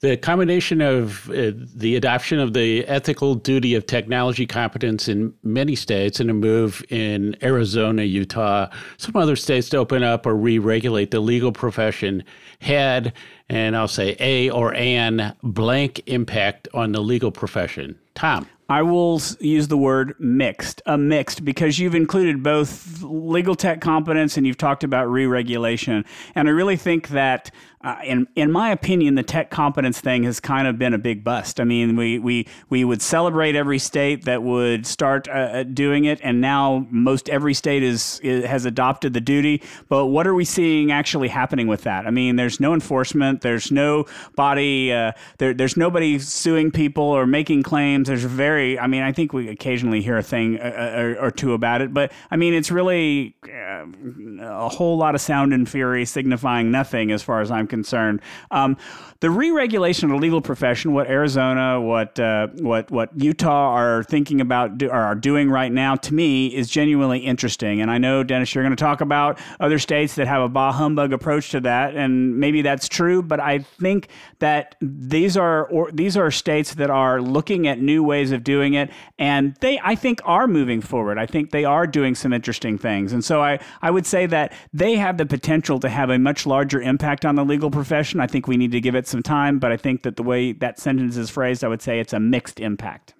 The 0.00 0.16
combination 0.16 0.80
of 0.80 1.28
uh, 1.30 1.52
the 1.74 1.94
adoption 1.94 2.38
of 2.38 2.54
the 2.54 2.86
ethical 2.86 3.34
duty 3.34 3.74
of 3.74 3.86
technology 3.86 4.46
competence 4.46 5.08
in 5.08 5.34
many 5.42 5.74
states 5.74 6.20
and 6.20 6.30
a 6.30 6.34
move 6.34 6.82
in 6.88 7.36
Arizona, 7.42 8.02
Utah, 8.04 8.68
some 8.96 9.14
other 9.16 9.36
states 9.36 9.68
to 9.70 9.76
open 9.76 10.02
up 10.02 10.24
or 10.24 10.34
re 10.34 10.58
regulate 10.58 11.10
the 11.10 11.20
legal 11.20 11.52
profession 11.52 12.24
had, 12.60 13.12
and 13.50 13.76
I'll 13.76 13.88
say 13.88 14.16
a 14.18 14.48
or 14.50 14.74
an 14.74 15.34
blank 15.42 16.02
impact 16.06 16.66
on 16.72 16.92
the 16.92 17.00
legal 17.00 17.30
profession. 17.30 17.98
Tom. 18.14 18.46
I 18.70 18.82
will 18.82 19.20
use 19.40 19.66
the 19.66 19.76
word 19.76 20.14
mixed, 20.20 20.80
a 20.86 20.96
mixed, 20.96 21.44
because 21.44 21.80
you've 21.80 21.96
included 21.96 22.40
both 22.40 23.02
legal 23.02 23.56
tech 23.56 23.80
competence 23.80 24.36
and 24.36 24.46
you've 24.46 24.58
talked 24.58 24.84
about 24.84 25.10
re 25.10 25.26
regulation. 25.26 26.04
And 26.36 26.48
I 26.48 26.52
really 26.52 26.76
think 26.76 27.08
that 27.08 27.50
uh, 27.82 27.96
in 28.04 28.26
in 28.36 28.52
my 28.52 28.70
opinion, 28.70 29.14
the 29.14 29.22
tech 29.22 29.48
competence 29.48 30.00
thing 30.00 30.24
has 30.24 30.38
kind 30.38 30.68
of 30.68 30.78
been 30.78 30.92
a 30.92 30.98
big 30.98 31.24
bust. 31.24 31.58
I 31.58 31.64
mean, 31.64 31.96
we 31.96 32.18
we 32.18 32.46
we 32.68 32.84
would 32.84 33.00
celebrate 33.00 33.56
every 33.56 33.78
state 33.78 34.26
that 34.26 34.42
would 34.42 34.86
start 34.86 35.28
uh, 35.28 35.32
uh, 35.32 35.62
doing 35.62 36.04
it, 36.04 36.20
and 36.22 36.42
now 36.42 36.86
most 36.90 37.30
every 37.30 37.54
state 37.54 37.82
is, 37.82 38.20
is, 38.22 38.44
has 38.44 38.66
adopted 38.66 39.14
the 39.14 39.20
duty. 39.20 39.62
But 39.88 40.06
what 40.06 40.26
are 40.26 40.34
we 40.34 40.44
seeing 40.44 40.92
actually 40.92 41.28
happening 41.28 41.68
with 41.68 41.84
that? 41.84 42.06
I 42.06 42.10
mean, 42.10 42.36
there's 42.36 42.60
no 42.60 42.74
enforcement. 42.74 43.40
There's 43.40 43.72
no 43.72 44.04
body. 44.36 44.92
Uh, 44.92 45.12
there, 45.38 45.54
there's 45.54 45.78
nobody 45.78 46.18
suing 46.18 46.70
people 46.70 47.04
or 47.04 47.26
making 47.26 47.62
claims. 47.62 48.08
There's 48.08 48.24
very. 48.24 48.78
I 48.78 48.88
mean, 48.88 49.02
I 49.02 49.12
think 49.12 49.32
we 49.32 49.48
occasionally 49.48 50.02
hear 50.02 50.18
a 50.18 50.22
thing 50.22 50.58
or, 50.58 50.66
uh, 50.66 51.14
uh, 51.20 51.24
or 51.24 51.30
two 51.30 51.54
about 51.54 51.80
it, 51.80 51.94
but 51.94 52.12
I 52.30 52.36
mean, 52.36 52.52
it's 52.52 52.70
really 52.70 53.36
a 53.48 54.68
whole 54.68 54.98
lot 54.98 55.14
of 55.14 55.22
sound 55.22 55.54
and 55.54 55.66
fury 55.66 56.04
signifying 56.04 56.70
nothing 56.70 57.10
as 57.10 57.22
far 57.22 57.40
as 57.40 57.50
I'm 57.50 57.69
concerned. 57.70 58.20
Um, 58.50 58.76
the 59.20 59.30
re-regulation 59.30 60.10
of 60.10 60.16
the 60.16 60.20
legal 60.20 60.40
profession, 60.40 60.94
what 60.94 61.06
Arizona, 61.06 61.78
what 61.78 62.18
uh, 62.18 62.48
what 62.58 62.90
what 62.90 63.10
Utah 63.14 63.74
are 63.74 64.02
thinking 64.02 64.40
about 64.40 64.78
do, 64.78 64.90
are 64.90 65.14
doing 65.14 65.50
right 65.50 65.70
now, 65.70 65.94
to 65.96 66.14
me 66.14 66.46
is 66.46 66.70
genuinely 66.70 67.18
interesting. 67.18 67.82
And 67.82 67.90
I 67.90 67.98
know 67.98 68.24
Dennis, 68.24 68.54
you're 68.54 68.64
going 68.64 68.74
to 68.74 68.82
talk 68.82 69.02
about 69.02 69.38
other 69.60 69.78
states 69.78 70.14
that 70.14 70.26
have 70.26 70.40
a 70.40 70.48
bah 70.48 70.72
humbug 70.72 71.12
approach 71.12 71.50
to 71.50 71.60
that, 71.60 71.94
and 71.96 72.38
maybe 72.38 72.62
that's 72.62 72.88
true. 72.88 73.22
But 73.22 73.40
I 73.40 73.58
think 73.58 74.08
that 74.38 74.76
these 74.80 75.36
are 75.36 75.66
or, 75.66 75.92
these 75.92 76.16
are 76.16 76.30
states 76.30 76.74
that 76.76 76.88
are 76.88 77.20
looking 77.20 77.68
at 77.68 77.78
new 77.78 78.02
ways 78.02 78.32
of 78.32 78.42
doing 78.42 78.72
it, 78.72 78.90
and 79.18 79.54
they 79.60 79.78
I 79.84 79.96
think 79.96 80.22
are 80.24 80.46
moving 80.46 80.80
forward. 80.80 81.18
I 81.18 81.26
think 81.26 81.50
they 81.50 81.66
are 81.66 81.86
doing 81.86 82.14
some 82.14 82.32
interesting 82.32 82.78
things, 82.78 83.12
and 83.12 83.22
so 83.22 83.42
I 83.42 83.58
I 83.82 83.90
would 83.90 84.06
say 84.06 84.24
that 84.26 84.54
they 84.72 84.96
have 84.96 85.18
the 85.18 85.26
potential 85.26 85.78
to 85.80 85.90
have 85.90 86.08
a 86.08 86.18
much 86.18 86.46
larger 86.46 86.80
impact 86.80 87.26
on 87.26 87.34
the 87.34 87.44
legal 87.44 87.70
profession. 87.70 88.18
I 88.18 88.26
think 88.26 88.48
we 88.48 88.56
need 88.56 88.72
to 88.72 88.80
give 88.80 88.94
it 88.94 89.09
some 89.10 89.22
time, 89.22 89.58
but 89.58 89.72
I 89.72 89.76
think 89.76 90.02
that 90.04 90.16
the 90.16 90.22
way 90.22 90.52
that 90.52 90.78
sentence 90.78 91.16
is 91.16 91.28
phrased, 91.28 91.64
I 91.64 91.68
would 91.68 91.82
say 91.82 92.00
it's 92.00 92.12
a 92.12 92.20
mixed 92.20 92.60
impact. 92.60 93.14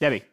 Debbie. 0.00 0.24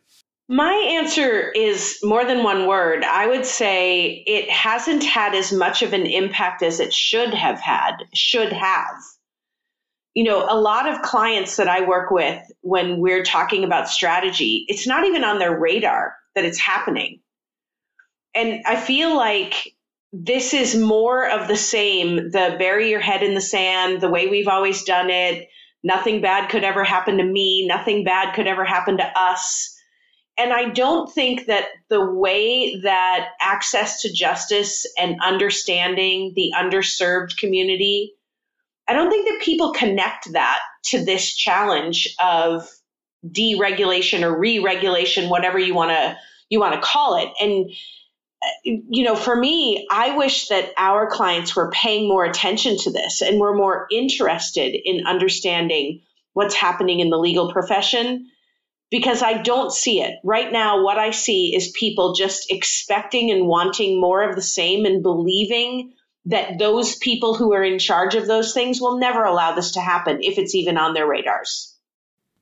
My 0.48 0.74
answer 1.02 1.52
is 1.52 1.98
more 2.04 2.24
than 2.24 2.44
one 2.44 2.68
word. 2.68 3.04
I 3.04 3.26
would 3.26 3.46
say 3.46 4.24
it 4.28 4.50
hasn't 4.50 5.04
had 5.04 5.34
as 5.34 5.52
much 5.52 5.82
of 5.82 5.94
an 5.94 6.06
impact 6.06 6.62
as 6.62 6.80
it 6.80 6.94
should 6.94 7.34
have 7.34 7.60
had, 7.60 7.94
should 8.14 8.54
have. 8.54 8.96
You 10.14 10.24
know, 10.24 10.46
a 10.48 10.60
lot 10.60 10.88
of 10.88 11.02
clients 11.02 11.56
that 11.58 11.68
I 11.68 11.88
work 11.88 12.12
with 12.12 12.40
when 12.62 13.00
we're 13.00 13.24
talking 13.24 13.64
about 13.64 13.90
strategy, 13.90 14.66
it's 14.68 14.88
not 14.88 15.06
even 15.06 15.24
on 15.24 15.40
their 15.40 15.60
radar 15.60 16.16
that 16.36 16.46
it's 16.46 16.60
happening. 16.60 17.22
And 18.36 18.62
I 18.66 18.76
feel 18.76 19.16
like 19.18 19.75
this 20.18 20.54
is 20.54 20.76
more 20.76 21.30
of 21.30 21.50
the 21.50 21.58
same 21.58 22.32
the 22.32 22.56
bury 22.58 22.90
your 22.90 23.02
head 23.02 23.22
in 23.22 23.34
the 23.34 23.42
sand, 23.42 24.00
the 24.00 24.10
way 24.10 24.28
we've 24.28 24.48
always 24.48 24.84
done 24.84 25.10
it. 25.10 25.50
Nothing 25.84 26.22
bad 26.22 26.50
could 26.50 26.64
ever 26.64 26.84
happen 26.84 27.18
to 27.18 27.24
me. 27.24 27.68
Nothing 27.68 28.06
bad 28.06 28.34
could 28.34 28.48
ever 28.48 28.64
happen 28.64 28.98
to 28.98 29.20
us. 29.20 29.78
And 30.38 30.54
I 30.54 30.70
don't 30.70 31.12
think 31.12 31.48
that 31.48 31.66
the 31.90 32.04
way 32.04 32.80
that 32.82 33.30
access 33.42 34.02
to 34.02 34.12
justice 34.12 34.86
and 34.98 35.22
understanding 35.22 36.34
the 36.36 36.52
underserved 36.58 37.38
community, 37.38 38.14
I 38.88 38.94
don't 38.94 39.10
think 39.10 39.28
that 39.28 39.42
people 39.42 39.74
connect 39.74 40.32
that 40.32 40.60
to 40.86 41.04
this 41.04 41.36
challenge 41.36 42.16
of 42.24 42.70
deregulation 43.26 44.24
or 44.24 44.38
re-regulation, 44.38 45.30
whatever 45.30 45.60
you 45.60 45.74
want 45.74 45.92
to 45.92 46.18
you 46.50 46.60
want 46.60 46.76
to 46.76 46.82
call 46.82 47.18
it. 47.18 47.30
And 47.42 47.70
you 48.64 49.04
know, 49.04 49.16
for 49.16 49.36
me, 49.36 49.88
I 49.92 50.16
wish 50.16 50.48
that 50.50 50.72
our 50.78 51.10
clients 51.10 51.56
were 51.56 51.72
paying 51.72 52.08
more 52.08 52.26
attention 52.26 52.78
to 52.80 52.92
this 52.92 53.22
and 53.22 53.40
were 53.40 53.56
more 53.56 53.88
interested 53.92 54.76
in 54.84 55.08
understanding 55.08 56.02
what's 56.34 56.56
happening 56.56 57.00
in 57.00 57.10
the 57.10 57.18
legal 57.18 57.52
profession 57.52 58.30
because 58.92 59.22
I 59.22 59.42
don't 59.42 59.72
see 59.72 60.02
it. 60.02 60.16
Right 60.24 60.52
now, 60.52 60.84
what 60.84 60.98
I 60.98 61.12
see 61.12 61.56
is 61.56 61.74
people 61.78 62.14
just 62.14 62.52
expecting 62.52 63.32
and 63.32 63.48
wanting 63.48 64.00
more 64.00 64.22
of 64.28 64.36
the 64.36 64.42
same 64.42 64.86
and 64.86 65.04
believing 65.04 65.94
that 66.26 66.58
those 66.58 66.96
people 66.96 67.36
who 67.36 67.54
are 67.54 67.64
in 67.64 67.80
charge 67.80 68.16
of 68.16 68.28
those 68.28 68.54
things 68.54 68.82
will 68.82 68.98
never 68.98 69.24
allow 69.24 69.54
this 69.54 69.72
to 69.72 69.82
happen 69.82 70.20
if 70.22 70.38
it's 70.38 70.56
even 70.56 70.78
on 70.78 70.94
their 70.94 71.08
radars. 71.08 71.75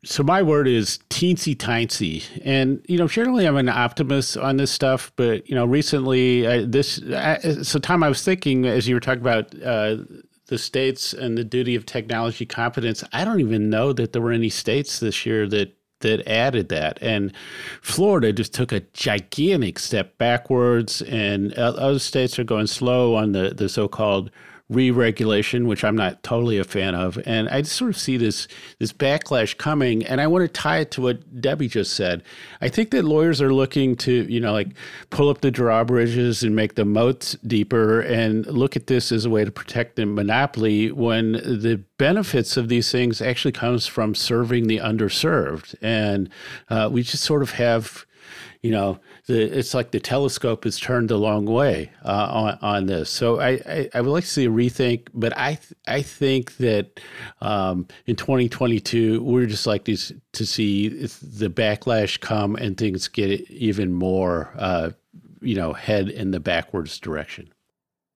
So 0.06 0.22
my 0.22 0.42
word 0.42 0.68
is 0.68 1.00
teensy 1.10 1.58
tiny, 1.58 2.24
and 2.44 2.84
you 2.89 2.98
know 2.98 3.08
generally 3.08 3.48
I'm 3.48 3.56
an 3.56 3.70
optimist 3.70 4.36
on 4.36 4.58
this 4.58 4.70
stuff, 4.70 5.13
but 5.16 5.50
you 5.50 5.56
know 5.56 5.66
recently 5.66 6.46
uh, 6.46 6.66
this. 6.68 7.02
Uh, 7.02 7.63
so 7.63 7.80
Tom, 7.80 8.04
I 8.04 8.10
was 8.10 8.22
thinking 8.22 8.66
as 8.66 8.88
you 8.88 8.96
were 8.96 9.00
talking 9.00 9.22
about 9.22 9.54
uh, 9.63 9.98
the 10.48 10.58
states 10.58 11.13
and 11.13 11.38
the 11.38 11.44
duty 11.46 11.76
of 11.76 11.86
technology 11.86 12.46
competence. 12.46 13.04
I 13.13 13.24
don't 13.24 13.39
even 13.39 13.70
know 13.70 13.94
that 13.94 14.12
there 14.12 14.22
were 14.22 14.34
any 14.34 14.50
states 14.50 15.00
this 15.00 15.26
year 15.26 15.48
that 15.48 15.74
that 16.02 16.28
added 16.28 16.68
that, 16.68 16.98
and 17.02 17.32
Florida 17.82 18.34
just 18.34 18.54
took 18.54 18.74
a 18.74 18.82
gigantic 18.92 19.80
step 19.80 20.18
backwards, 20.18 21.02
and 21.04 21.54
other 21.54 22.00
states 22.00 22.38
are 22.38 22.44
going 22.44 22.68
slow 22.68 23.16
on 23.16 23.32
the 23.32 23.54
the 23.56 23.70
so 23.70 23.88
called 23.88 24.32
re-regulation, 24.74 25.68
which 25.68 25.84
I'm 25.84 25.96
not 25.96 26.24
totally 26.24 26.58
a 26.58 26.64
fan 26.64 26.96
of, 26.96 27.18
and 27.26 27.48
I 27.50 27.62
just 27.62 27.76
sort 27.76 27.92
of 27.92 27.98
see 27.98 28.18
this 28.18 28.48
this 28.80 28.92
backlash 28.92 29.58
coming. 29.58 30.06
And 30.06 30.20
I 30.20 30.28
want 30.28 30.44
to 30.44 30.48
tie 30.48 30.80
it 30.80 30.92
to 30.92 31.02
what 31.02 31.42
Debbie 31.42 31.68
just 31.68 31.94
said. 31.94 32.24
I 32.62 32.70
think 32.70 32.92
that 32.92 33.04
lawyers 33.04 33.42
are 33.42 33.54
looking 33.54 33.96
to, 33.98 34.12
you 34.32 34.40
know, 34.40 34.54
like 34.54 34.70
pull 35.10 35.30
up 35.30 35.42
the 35.42 35.52
drawbridges 35.52 36.44
and 36.44 36.56
make 36.56 36.76
the 36.76 36.86
moats 36.86 37.38
deeper, 37.46 38.02
and 38.02 38.46
look 38.48 38.76
at 38.76 38.88
this 38.88 39.12
as 39.12 39.26
a 39.26 39.30
way 39.30 39.46
to 39.46 39.52
protect 39.52 39.96
the 39.96 40.06
monopoly 40.06 40.92
when 40.92 41.34
the 41.34 41.82
benefits 41.98 42.58
of 42.58 42.68
these 42.68 42.92
things 42.92 43.22
actually 43.22 43.52
comes 43.52 43.88
from 43.88 44.16
serving 44.16 44.68
the 44.68 44.78
underserved, 44.78 45.76
and 45.82 46.30
uh, 46.70 46.90
we 46.92 47.04
just 47.04 47.24
sort 47.24 47.42
of 47.42 47.52
have 47.52 48.06
you 48.62 48.72
know, 48.72 49.00
the, 49.28 49.42
it's 49.42 49.74
like 49.74 49.92
the 49.92 50.00
telescope 50.00 50.66
is 50.66 50.80
turned 50.80 51.10
the 51.10 51.18
long 51.18 51.46
way 51.46 51.92
uh, 52.04 52.28
on, 52.32 52.60
on 52.62 52.86
this. 52.86 53.10
So 53.10 53.40
I, 53.40 53.50
I, 53.66 53.90
I, 53.94 54.02
would 54.02 54.12
like 54.12 54.24
to 54.24 54.30
see 54.30 54.46
a 54.46 54.50
rethink, 54.50 55.08
but 55.14 55.38
I 55.38 55.56
th- 55.56 55.74
I 55.88 56.02
think 56.02 56.58
that 56.58 57.00
um, 57.42 57.88
in 58.06 58.16
2022 58.16 59.22
we're 59.22 59.46
just 59.46 59.68
like 59.68 59.86
these 59.86 60.12
to 60.34 60.46
see 60.46 60.90
the 60.90 61.50
backlash 61.50 62.20
come 62.20 62.56
and 62.56 62.78
things 62.78 63.08
get 63.08 63.50
even 63.52 63.94
more, 63.94 64.54
uh, 64.58 64.92
you 65.42 65.56
know, 65.56 65.74
head 65.74 66.10
in 66.10 66.32
the 66.32 66.40
backwards 66.40 67.00
direction. 67.00 67.50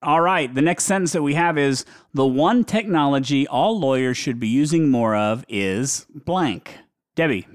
All 0.04 0.22
right. 0.22 0.54
The 0.54 0.62
next 0.62 0.84
sentence 0.86 1.14
that 1.14 1.24
we 1.24 1.34
have 1.34 1.58
is 1.58 1.84
the 2.14 2.26
one 2.26 2.64
technology 2.64 3.48
all 3.48 3.80
lawyers 3.80 4.16
should 4.16 4.40
be 4.40 4.48
using 4.48 4.90
more 4.90 5.16
of 5.16 5.44
is 5.50 6.06
blank. 6.14 6.78
Debbie. 7.16 7.48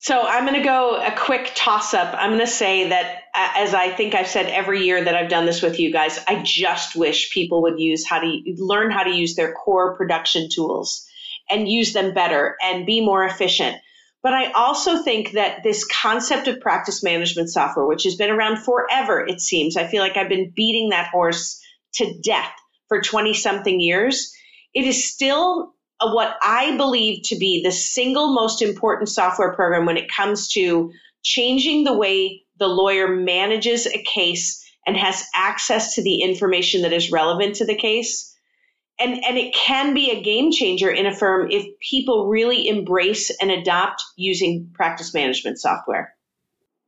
So 0.00 0.22
I'm 0.22 0.44
going 0.44 0.58
to 0.58 0.64
go 0.64 0.96
a 0.96 1.10
quick 1.10 1.52
toss 1.54 1.92
up. 1.92 2.14
I'm 2.16 2.30
going 2.30 2.40
to 2.40 2.46
say 2.46 2.90
that, 2.90 3.22
as 3.34 3.74
I 3.74 3.90
think 3.90 4.14
I've 4.14 4.28
said 4.28 4.46
every 4.46 4.84
year 4.84 5.02
that 5.02 5.14
I've 5.14 5.28
done 5.28 5.44
this 5.44 5.60
with 5.60 5.80
you 5.80 5.92
guys, 5.92 6.20
I 6.28 6.40
just 6.44 6.94
wish 6.94 7.32
people 7.32 7.62
would 7.62 7.80
use 7.80 8.06
how 8.06 8.20
to 8.20 8.40
learn 8.58 8.92
how 8.92 9.02
to 9.02 9.10
use 9.10 9.34
their 9.34 9.52
core 9.52 9.96
production 9.96 10.48
tools 10.52 11.04
and 11.50 11.68
use 11.68 11.92
them 11.92 12.14
better 12.14 12.56
and 12.62 12.86
be 12.86 13.04
more 13.04 13.24
efficient. 13.24 13.76
But 14.22 14.34
I 14.34 14.52
also 14.52 15.02
think 15.02 15.32
that 15.32 15.62
this 15.62 15.84
concept 15.86 16.48
of 16.48 16.60
practice 16.60 17.02
management 17.02 17.50
software, 17.50 17.86
which 17.86 18.04
has 18.04 18.14
been 18.14 18.30
around 18.30 18.58
forever, 18.58 19.26
it 19.26 19.40
seems, 19.40 19.76
I 19.76 19.86
feel 19.86 20.02
like 20.02 20.16
I've 20.16 20.28
been 20.28 20.52
beating 20.54 20.90
that 20.90 21.10
horse 21.10 21.60
to 21.94 22.20
death 22.22 22.52
for 22.88 23.00
20 23.00 23.34
something 23.34 23.80
years. 23.80 24.32
It 24.74 24.84
is 24.84 25.12
still 25.12 25.74
what 26.00 26.36
I 26.42 26.76
believe 26.76 27.22
to 27.24 27.36
be 27.36 27.62
the 27.62 27.72
single 27.72 28.32
most 28.32 28.62
important 28.62 29.08
software 29.08 29.52
program 29.54 29.86
when 29.86 29.96
it 29.96 30.10
comes 30.10 30.48
to 30.52 30.92
changing 31.22 31.84
the 31.84 31.96
way 31.96 32.44
the 32.58 32.68
lawyer 32.68 33.08
manages 33.08 33.86
a 33.86 34.02
case 34.02 34.64
and 34.86 34.96
has 34.96 35.24
access 35.34 35.94
to 35.96 36.02
the 36.02 36.22
information 36.22 36.82
that 36.82 36.92
is 36.92 37.10
relevant 37.10 37.56
to 37.56 37.66
the 37.66 37.74
case. 37.74 38.34
And, 39.00 39.24
and 39.24 39.36
it 39.38 39.54
can 39.54 39.94
be 39.94 40.10
a 40.10 40.22
game 40.22 40.50
changer 40.50 40.90
in 40.90 41.06
a 41.06 41.14
firm 41.14 41.50
if 41.50 41.66
people 41.78 42.26
really 42.26 42.66
embrace 42.66 43.30
and 43.40 43.50
adopt 43.50 44.02
using 44.16 44.70
practice 44.74 45.14
management 45.14 45.58
software. 45.58 46.14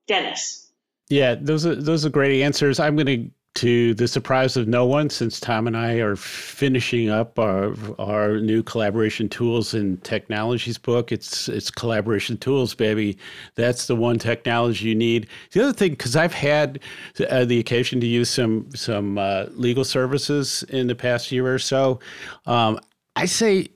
Dennis. 0.09 0.68
Yeah, 1.09 1.37
those 1.40 1.66
are 1.66 1.75
those 1.75 2.07
are 2.07 2.11
great 2.11 2.42
answers. 2.42 2.81
I'm 2.81 2.96
going 2.96 3.07
to 3.07 3.31
to 3.54 3.94
the 3.94 4.06
surprise 4.06 4.56
of 4.56 4.68
no 4.68 4.86
one, 4.86 5.10
since 5.10 5.40
Tom 5.40 5.66
and 5.66 5.76
I 5.76 5.94
are 5.94 6.16
finishing 6.16 7.10
up 7.10 7.38
our 7.38 7.74
our 7.98 8.38
new 8.38 8.62
collaboration 8.62 9.28
tools 9.28 9.74
and 9.74 10.02
technologies 10.04 10.78
book. 10.78 11.10
It's 11.10 11.48
it's 11.48 11.70
collaboration 11.70 12.36
tools, 12.36 12.74
baby. 12.74 13.18
That's 13.56 13.86
the 13.86 13.96
one 13.96 14.18
technology 14.18 14.88
you 14.88 14.94
need. 14.94 15.28
The 15.52 15.62
other 15.64 15.72
thing, 15.72 15.90
because 15.90 16.16
I've 16.16 16.32
had 16.32 16.80
uh, 17.28 17.44
the 17.44 17.58
occasion 17.58 18.00
to 18.00 18.06
use 18.06 18.30
some 18.30 18.68
some 18.74 19.18
uh, 19.18 19.46
legal 19.50 19.84
services 19.84 20.62
in 20.68 20.86
the 20.86 20.94
past 20.94 21.32
year 21.32 21.52
or 21.52 21.58
so, 21.58 21.98
um, 22.46 22.78
I 23.16 23.26
say 23.26 23.68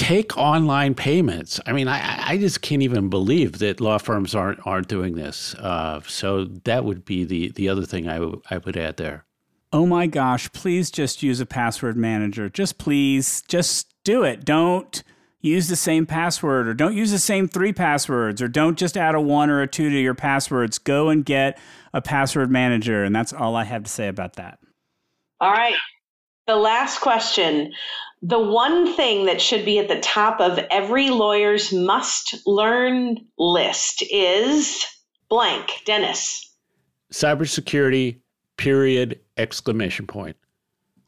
take 0.00 0.36
online 0.38 0.94
payments. 0.94 1.60
I 1.66 1.72
mean, 1.72 1.86
I, 1.86 2.30
I 2.30 2.38
just 2.38 2.62
can't 2.62 2.82
even 2.82 3.10
believe 3.10 3.58
that 3.58 3.80
law 3.80 3.98
firms 3.98 4.34
aren't 4.34 4.66
aren't 4.66 4.88
doing 4.88 5.14
this. 5.14 5.54
Uh, 5.54 6.00
so 6.06 6.44
that 6.64 6.84
would 6.84 7.04
be 7.04 7.24
the 7.24 7.50
the 7.50 7.68
other 7.68 7.84
thing 7.84 8.08
I, 8.08 8.14
w- 8.14 8.40
I 8.50 8.58
would 8.58 8.76
add 8.76 8.96
there. 8.96 9.24
Oh 9.72 9.86
my 9.86 10.06
gosh! 10.06 10.50
Please 10.52 10.90
just 10.90 11.22
use 11.22 11.38
a 11.38 11.46
password 11.46 11.96
manager. 11.96 12.48
Just 12.48 12.78
please, 12.78 13.42
just 13.46 13.94
do 14.02 14.24
it. 14.24 14.44
Don't 14.44 15.02
use 15.42 15.68
the 15.68 15.76
same 15.76 16.06
password 16.06 16.68
or 16.68 16.74
don't 16.74 16.96
use 16.96 17.10
the 17.10 17.18
same 17.18 17.48
three 17.48 17.72
passwords 17.72 18.42
or 18.42 18.48
don't 18.48 18.78
just 18.78 18.96
add 18.96 19.14
a 19.14 19.20
one 19.20 19.48
or 19.48 19.62
a 19.62 19.66
two 19.66 19.88
to 19.88 19.98
your 19.98 20.14
passwords. 20.14 20.78
Go 20.78 21.08
and 21.08 21.24
get 21.24 21.58
a 21.92 22.02
password 22.02 22.50
manager. 22.50 23.04
And 23.04 23.14
that's 23.14 23.32
all 23.32 23.56
I 23.56 23.64
have 23.64 23.84
to 23.84 23.90
say 23.90 24.08
about 24.08 24.36
that. 24.36 24.58
All 25.40 25.50
right. 25.50 25.74
The 26.46 26.56
last 26.56 27.00
question. 27.00 27.72
The 28.22 28.40
one 28.40 28.94
thing 28.94 29.26
that 29.26 29.40
should 29.40 29.64
be 29.64 29.78
at 29.78 29.88
the 29.88 30.00
top 30.00 30.40
of 30.40 30.58
every 30.70 31.08
lawyer's 31.08 31.72
must 31.72 32.36
learn 32.46 33.16
list 33.38 34.02
is 34.10 34.84
blank. 35.28 35.82
Dennis. 35.86 36.54
Cybersecurity, 37.12 38.20
period, 38.56 39.20
exclamation 39.36 40.06
point. 40.06 40.36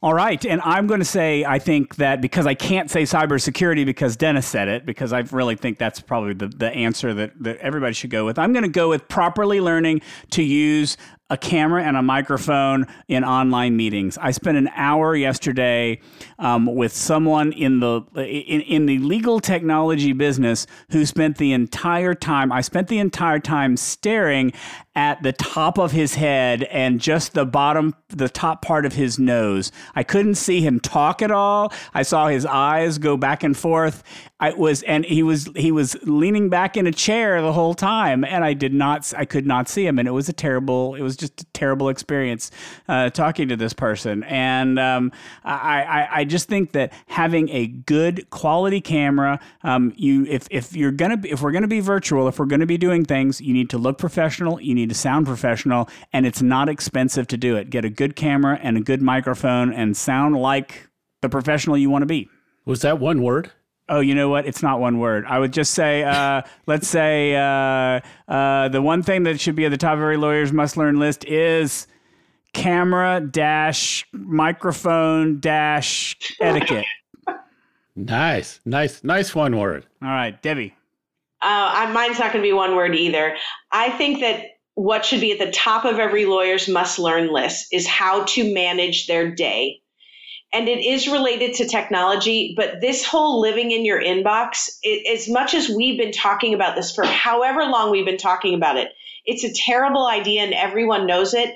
All 0.03 0.13
right. 0.13 0.43
And 0.45 0.59
I'm 0.65 0.85
going 0.85 0.99
to 0.99 1.05
say, 1.05 1.45
I 1.45 1.59
think 1.59 1.95
that 1.95 2.19
because 2.19 2.45
I 2.45 2.55
can't 2.55 2.91
say 2.91 3.03
cybersecurity 3.03 3.85
because 3.85 4.17
Dennis 4.17 4.45
said 4.45 4.67
it, 4.67 4.85
because 4.85 5.13
I 5.13 5.19
really 5.31 5.55
think 5.55 5.77
that's 5.77 6.01
probably 6.01 6.33
the, 6.33 6.47
the 6.49 6.69
answer 6.69 7.13
that, 7.13 7.31
that 7.41 7.57
everybody 7.59 7.93
should 7.93 8.09
go 8.09 8.25
with. 8.25 8.37
I'm 8.37 8.51
going 8.51 8.63
to 8.63 8.69
go 8.69 8.89
with 8.89 9.07
properly 9.07 9.61
learning 9.61 10.01
to 10.31 10.43
use 10.43 10.97
a 11.33 11.37
camera 11.37 11.83
and 11.83 11.97
a 11.97 12.01
microphone 12.03 12.85
in 13.07 13.23
online 13.23 13.75
meetings. 13.75 14.19
I 14.19 14.29
spent 14.29 14.55
an 14.55 14.69
hour 14.75 15.15
yesterday 15.15 15.99
um, 16.37 16.67
with 16.67 16.93
someone 16.95 17.51
in 17.53 17.79
the 17.79 18.03
in, 18.15 18.61
in 18.61 18.85
the 18.85 18.99
legal 18.99 19.39
technology 19.39 20.13
business 20.13 20.67
who 20.91 21.07
spent 21.07 21.39
the 21.39 21.51
entire 21.51 22.13
time. 22.13 22.51
I 22.51 22.61
spent 22.61 22.87
the 22.87 22.99
entire 22.99 23.39
time 23.39 23.77
staring 23.77 24.53
at 24.95 25.23
the 25.23 25.33
top 25.33 25.79
of 25.79 25.91
his 25.91 26.13
head 26.13 26.63
and 26.65 27.01
just 27.01 27.33
the 27.33 27.45
bottom, 27.45 27.95
the 28.09 28.29
top 28.29 28.61
part 28.61 28.85
of 28.85 28.93
his 28.93 29.17
nose. 29.17 29.71
I 29.95 30.03
couldn't 30.03 30.35
see 30.35 30.61
him 30.61 30.79
talk 30.79 31.23
at 31.23 31.31
all. 31.31 31.73
I 31.95 32.03
saw 32.03 32.27
his 32.27 32.45
eyes 32.45 32.99
go 32.99 33.17
back 33.17 33.43
and 33.43 33.57
forth. 33.57 34.03
I 34.43 34.51
was, 34.51 34.83
and 34.83 35.05
he 35.05 35.23
was, 35.23 35.49
he 35.55 35.71
was 35.71 35.95
leaning 36.03 36.49
back 36.49 36.75
in 36.75 36.85
a 36.85 36.91
chair 36.91 37.41
the 37.41 37.53
whole 37.53 37.73
time, 37.73 38.25
and 38.25 38.43
I 38.43 38.51
did 38.51 38.73
not, 38.73 39.13
I 39.15 39.23
could 39.23 39.47
not 39.47 39.69
see 39.69 39.87
him, 39.87 39.97
and 39.97 40.05
it 40.05 40.11
was 40.11 40.27
a 40.27 40.33
terrible, 40.33 40.95
it 40.95 41.01
was 41.01 41.15
just 41.15 41.43
a 41.43 41.45
terrible 41.53 41.87
experience 41.87 42.51
uh, 42.89 43.09
talking 43.09 43.47
to 43.47 43.55
this 43.55 43.71
person. 43.71 44.21
And 44.23 44.77
um, 44.77 45.13
I, 45.45 45.83
I, 45.83 46.09
I, 46.11 46.23
just 46.25 46.49
think 46.49 46.73
that 46.73 46.91
having 47.07 47.47
a 47.51 47.67
good 47.67 48.29
quality 48.31 48.81
camera, 48.81 49.39
um, 49.63 49.93
you, 49.95 50.25
if, 50.25 50.49
if 50.51 50.75
you're 50.75 50.91
gonna, 50.91 51.15
be, 51.15 51.31
if 51.31 51.41
we're 51.41 51.53
gonna 51.53 51.65
be 51.69 51.79
virtual, 51.79 52.27
if 52.27 52.37
we're 52.37 52.45
gonna 52.45 52.65
be 52.65 52.77
doing 52.77 53.05
things, 53.05 53.39
you 53.39 53.53
need 53.53 53.69
to 53.69 53.77
look 53.77 53.97
professional. 53.97 54.59
You 54.59 54.75
need 54.75 54.89
to 54.89 54.95
sound 54.95 55.25
professional, 55.25 55.87
and 56.11 56.25
it's 56.25 56.41
not 56.41 56.67
expensive 56.67 57.27
to 57.27 57.37
do 57.37 57.55
it. 57.55 57.69
Get 57.69 57.85
a 57.85 57.89
good 57.89 58.17
camera 58.17 58.59
and 58.61 58.75
a 58.75 58.81
good 58.81 59.01
microphone, 59.01 59.71
and 59.71 59.95
sound 59.95 60.35
like 60.35 60.89
the 61.21 61.29
professional 61.29 61.77
you 61.77 61.89
want 61.89 62.01
to 62.01 62.07
be. 62.07 62.27
Was 62.65 62.81
that 62.81 62.99
one 62.99 63.21
word? 63.21 63.53
Oh, 63.89 63.99
you 63.99 64.15
know 64.15 64.29
what? 64.29 64.45
It's 64.45 64.63
not 64.63 64.79
one 64.79 64.99
word. 64.99 65.25
I 65.27 65.39
would 65.39 65.51
just 65.51 65.73
say, 65.73 66.03
uh, 66.03 66.41
let's 66.65 66.87
say 66.87 67.35
uh, 67.35 67.99
uh, 68.27 68.69
the 68.69 68.81
one 68.81 69.03
thing 69.03 69.23
that 69.23 69.39
should 69.39 69.55
be 69.55 69.65
at 69.65 69.71
the 69.71 69.77
top 69.77 69.93
of 69.93 69.99
every 69.99 70.17
lawyer's 70.17 70.51
must 70.51 70.77
learn 70.77 70.99
list 70.99 71.25
is 71.25 71.87
camera 72.53 73.19
dash 73.19 74.05
microphone 74.13 75.39
dash 75.39 76.15
etiquette. 76.39 76.85
Nice, 77.95 78.59
nice, 78.65 79.03
nice 79.03 79.35
one 79.35 79.55
word. 79.59 79.85
All 80.01 80.09
right, 80.09 80.41
Debbie. 80.41 80.75
Uh, 81.43 81.91
mine's 81.93 82.17
not 82.17 82.33
going 82.33 82.41
to 82.43 82.47
be 82.47 82.53
one 82.53 82.75
word 82.75 82.95
either. 82.95 83.35
I 83.71 83.91
think 83.91 84.21
that 84.21 84.45
what 84.75 85.05
should 85.05 85.21
be 85.21 85.31
at 85.31 85.39
the 85.39 85.51
top 85.51 85.85
of 85.85 85.99
every 85.99 86.25
lawyer's 86.25 86.67
must 86.67 86.97
learn 86.97 87.31
list 87.31 87.67
is 87.71 87.85
how 87.85 88.23
to 88.23 88.51
manage 88.51 89.05
their 89.05 89.29
day 89.29 89.82
and 90.53 90.69
it 90.69 90.85
is 90.85 91.07
related 91.07 91.55
to 91.55 91.67
technology, 91.67 92.53
but 92.55 92.79
this 92.79 93.03
whole 93.03 93.41
living 93.41 93.71
in 93.71 93.83
your 93.83 93.99
inbox, 93.99 94.69
it, 94.83 95.11
as 95.11 95.27
much 95.27 95.55
as 95.55 95.67
we've 95.67 95.97
been 95.97 96.11
talking 96.11 96.53
about 96.53 96.75
this 96.75 96.93
for 96.93 97.03
however 97.03 97.63
long 97.65 97.89
we've 97.89 98.05
been 98.05 98.17
talking 98.17 98.53
about 98.53 98.77
it, 98.77 98.89
it's 99.25 99.43
a 99.43 99.53
terrible 99.53 100.05
idea 100.05 100.43
and 100.43 100.53
everyone 100.53 101.07
knows 101.07 101.33
it. 101.33 101.55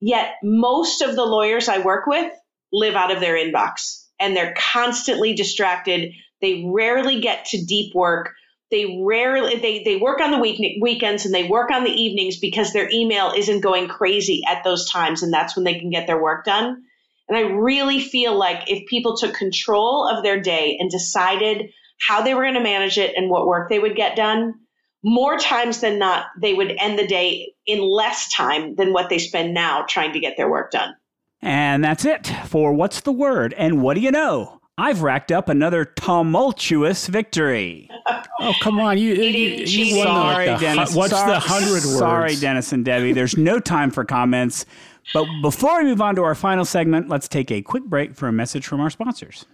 Yet 0.00 0.34
most 0.44 1.02
of 1.02 1.16
the 1.16 1.24
lawyers 1.24 1.68
I 1.68 1.78
work 1.78 2.06
with 2.06 2.32
live 2.72 2.94
out 2.94 3.10
of 3.10 3.20
their 3.20 3.34
inbox 3.34 4.04
and 4.20 4.36
they're 4.36 4.54
constantly 4.56 5.34
distracted. 5.34 6.12
They 6.40 6.64
rarely 6.72 7.20
get 7.20 7.46
to 7.46 7.64
deep 7.64 7.94
work. 7.94 8.34
they 8.70 9.02
rarely 9.04 9.56
they, 9.56 9.82
they 9.82 9.96
work 9.96 10.20
on 10.20 10.30
the 10.30 10.38
week, 10.38 10.80
weekends 10.80 11.24
and 11.24 11.34
they 11.34 11.48
work 11.48 11.72
on 11.72 11.82
the 11.82 11.90
evenings 11.90 12.38
because 12.38 12.72
their 12.72 12.88
email 12.92 13.32
isn't 13.36 13.60
going 13.60 13.88
crazy 13.88 14.42
at 14.48 14.62
those 14.62 14.88
times 14.88 15.24
and 15.24 15.32
that's 15.32 15.56
when 15.56 15.64
they 15.64 15.80
can 15.80 15.90
get 15.90 16.06
their 16.06 16.22
work 16.22 16.44
done 16.44 16.84
and 17.28 17.36
i 17.36 17.40
really 17.40 18.00
feel 18.00 18.36
like 18.36 18.70
if 18.70 18.86
people 18.86 19.16
took 19.16 19.34
control 19.34 20.06
of 20.08 20.22
their 20.22 20.40
day 20.40 20.76
and 20.78 20.90
decided 20.90 21.70
how 22.00 22.22
they 22.22 22.34
were 22.34 22.42
going 22.42 22.54
to 22.54 22.60
manage 22.60 22.98
it 22.98 23.14
and 23.16 23.30
what 23.30 23.46
work 23.46 23.68
they 23.68 23.78
would 23.78 23.96
get 23.96 24.16
done 24.16 24.54
more 25.02 25.38
times 25.38 25.80
than 25.80 25.98
not 25.98 26.26
they 26.40 26.54
would 26.54 26.74
end 26.78 26.98
the 26.98 27.06
day 27.06 27.52
in 27.66 27.80
less 27.80 28.32
time 28.32 28.74
than 28.76 28.92
what 28.92 29.08
they 29.08 29.18
spend 29.18 29.54
now 29.54 29.82
trying 29.88 30.12
to 30.12 30.20
get 30.20 30.36
their 30.36 30.50
work 30.50 30.70
done 30.70 30.94
and 31.42 31.84
that's 31.84 32.04
it 32.04 32.26
for 32.46 32.72
what's 32.72 33.00
the 33.00 33.12
word 33.12 33.54
and 33.54 33.82
what 33.82 33.94
do 33.94 34.00
you 34.00 34.10
know 34.10 34.60
I've 34.78 35.00
racked 35.00 35.32
up 35.32 35.48
another 35.48 35.84
tumultuous 35.84 37.06
victory. 37.06 37.90
Oh 38.38 38.52
come 38.60 38.78
on, 38.78 38.98
you 38.98 39.14
you, 39.14 39.64
you 39.64 39.96
won 39.96 40.06
sorry, 40.06 40.46
like 40.46 40.60
the, 40.60 40.66
Dennis. 40.66 40.94
What's 40.94 41.12
sorry, 41.12 41.32
the 41.32 41.40
hundred 41.40 41.70
words? 41.70 41.98
Sorry, 41.98 42.36
Dennis 42.36 42.70
and 42.70 42.84
Debbie. 42.84 43.12
There's 43.12 43.36
no 43.36 43.58
time 43.58 43.90
for 43.90 44.04
comments. 44.04 44.66
But 45.14 45.26
before 45.42 45.78
we 45.78 45.84
move 45.84 46.00
on 46.00 46.16
to 46.16 46.22
our 46.22 46.34
final 46.34 46.64
segment, 46.64 47.08
let's 47.08 47.28
take 47.28 47.50
a 47.50 47.62
quick 47.62 47.84
break 47.84 48.14
for 48.14 48.28
a 48.28 48.32
message 48.32 48.66
from 48.66 48.80
our 48.80 48.90
sponsors. 48.90 49.46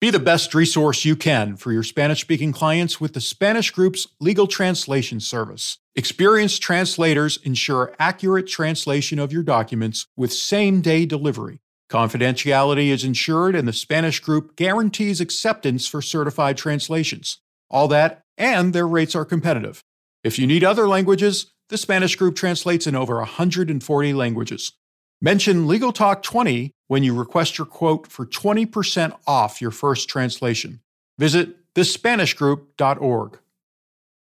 Be 0.00 0.10
the 0.10 0.20
best 0.20 0.54
resource 0.54 1.04
you 1.04 1.16
can 1.16 1.56
for 1.56 1.72
your 1.72 1.82
Spanish 1.82 2.20
speaking 2.20 2.52
clients 2.52 3.00
with 3.00 3.14
the 3.14 3.20
Spanish 3.20 3.72
Group's 3.72 4.06
legal 4.20 4.46
translation 4.46 5.18
service. 5.18 5.78
Experienced 5.96 6.62
translators 6.62 7.38
ensure 7.38 7.96
accurate 7.98 8.46
translation 8.46 9.18
of 9.18 9.32
your 9.32 9.42
documents 9.42 10.06
with 10.16 10.32
same 10.32 10.80
day 10.80 11.04
delivery. 11.04 11.58
Confidentiality 11.90 12.90
is 12.90 13.02
ensured, 13.02 13.56
and 13.56 13.66
the 13.66 13.72
Spanish 13.72 14.20
group 14.20 14.54
guarantees 14.54 15.20
acceptance 15.20 15.88
for 15.88 16.00
certified 16.00 16.56
translations. 16.56 17.38
All 17.68 17.88
that, 17.88 18.22
and 18.36 18.72
their 18.72 18.86
rates 18.86 19.16
are 19.16 19.24
competitive. 19.24 19.82
If 20.22 20.38
you 20.38 20.46
need 20.46 20.62
other 20.62 20.86
languages, 20.86 21.52
the 21.68 21.78
Spanish 21.78 22.16
group 22.16 22.36
translates 22.36 22.86
in 22.86 22.96
over 22.96 23.16
140 23.16 24.12
languages. 24.14 24.72
Mention 25.20 25.66
Legal 25.66 25.92
Talk 25.92 26.22
20 26.22 26.72
when 26.86 27.02
you 27.02 27.14
request 27.14 27.58
your 27.58 27.66
quote 27.66 28.06
for 28.06 28.24
20% 28.24 29.16
off 29.26 29.60
your 29.60 29.70
first 29.70 30.08
translation. 30.08 30.80
Visit 31.18 31.74
thespanishgroup.org. 31.74 33.38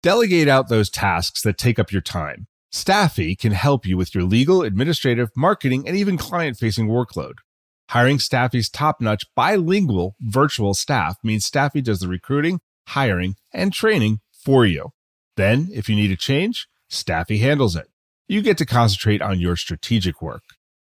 Delegate 0.02 0.48
out 0.48 0.68
those 0.68 0.88
tasks 0.88 1.42
that 1.42 1.58
take 1.58 1.78
up 1.78 1.92
your 1.92 2.00
time. 2.00 2.46
Staffi 2.72 3.38
can 3.38 3.52
help 3.52 3.84
you 3.84 3.96
with 3.96 4.14
your 4.14 4.24
legal, 4.24 4.62
administrative, 4.62 5.30
marketing, 5.36 5.86
and 5.86 5.96
even 5.96 6.16
client 6.16 6.56
facing 6.56 6.88
workload. 6.88 7.34
Hiring 7.90 8.18
Staffi's 8.18 8.70
top 8.70 9.00
notch 9.00 9.24
bilingual 9.34 10.14
virtual 10.20 10.74
staff 10.74 11.16
means 11.22 11.48
Staffi 11.48 11.82
does 11.82 12.00
the 12.00 12.08
recruiting, 12.08 12.60
hiring, 12.88 13.34
and 13.52 13.72
training 13.72 14.20
for 14.32 14.64
you. 14.64 14.92
Then, 15.36 15.68
if 15.72 15.88
you 15.88 15.96
need 15.96 16.12
a 16.12 16.16
change, 16.16 16.68
Staffi 16.90 17.40
handles 17.40 17.76
it. 17.76 17.88
You 18.28 18.42
get 18.42 18.58
to 18.58 18.66
concentrate 18.66 19.22
on 19.22 19.40
your 19.40 19.56
strategic 19.56 20.20
work. 20.22 20.42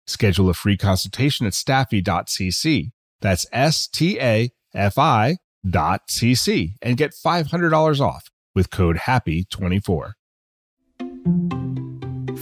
Schedule 0.08 0.50
a 0.50 0.54
free 0.54 0.78
consultation 0.78 1.46
at 1.46 1.54
staffi.cc. 1.54 2.92
That's 3.22 3.46
S 3.52 3.88
T 3.88 4.20
A 4.20 4.52
F 4.74 4.98
I 4.98 5.38
dot 5.70 6.08
cc 6.08 6.76
and 6.82 6.96
get 6.96 7.12
$500 7.12 8.00
off 8.00 8.30
with 8.56 8.70
code 8.70 8.96
HAPPY24 8.96 10.14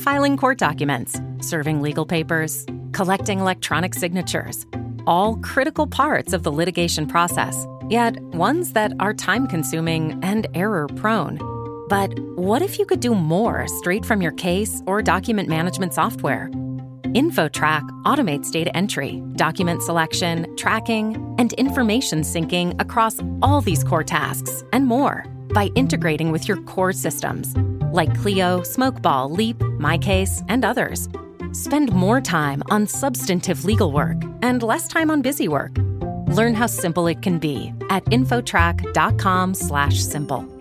filing 0.08 0.38
court 0.38 0.58
documents, 0.58 1.20
serving 1.42 1.82
legal 1.82 2.06
papers, 2.06 2.66
collecting 2.94 3.40
electronic 3.40 3.94
signatures, 3.94 4.66
all 5.06 5.36
critical 5.38 5.86
parts 5.86 6.32
of 6.32 6.44
the 6.44 6.52
litigation 6.52 7.08
process, 7.08 7.68
yet 7.90 8.18
ones 8.34 8.72
that 8.72 8.94
are 9.02 9.14
time 9.14 9.48
consuming 9.48 10.18
and 10.24 10.48
error 10.54 10.88
prone. 10.96 11.57
But 11.90 12.20
what 12.36 12.62
if 12.62 12.78
you 12.78 12.86
could 12.86 13.00
do 13.00 13.16
more 13.16 13.66
straight 13.68 14.06
from 14.06 14.22
your 14.22 14.34
case 14.34 14.82
or 14.86 15.02
document 15.02 15.48
management 15.48 15.94
software? 15.94 16.50
InfoTrack 17.04 17.88
automates 18.04 18.52
data 18.52 18.76
entry, 18.76 19.24
document 19.36 19.82
selection, 19.82 20.54
tracking, 20.58 21.36
and 21.40 21.54
information 21.54 22.22
syncing 22.22 22.80
across 22.82 23.20
all 23.42 23.62
these 23.62 23.84
core 23.84 24.04
tasks 24.04 24.64
and 24.74 24.86
more 24.86 25.26
by 25.54 25.68
integrating 25.76 26.32
with 26.32 26.48
your 26.48 26.58
core 26.64 26.92
systems 26.92 27.56
like 27.94 28.14
Clio, 28.20 28.60
Smokeball, 28.62 29.32
Leap, 29.32 29.58
MyCase, 29.58 30.44
and 30.50 30.66
others. 30.66 31.08
Spend 31.54 31.94
more 31.94 32.20
time 32.20 32.62
on 32.70 32.86
substantive 32.86 33.64
legal 33.64 33.94
work 33.94 34.18
and 34.42 34.62
less 34.62 34.90
time 34.90 35.10
on 35.10 35.22
busy 35.22 35.48
work. 35.48 35.78
Learn 36.28 36.54
how 36.54 36.68
simple 36.68 37.08
it 37.08 37.22
can 37.22 37.40
be 37.40 37.72
at 37.90 38.04
infotrack.com/simple. 38.06 40.57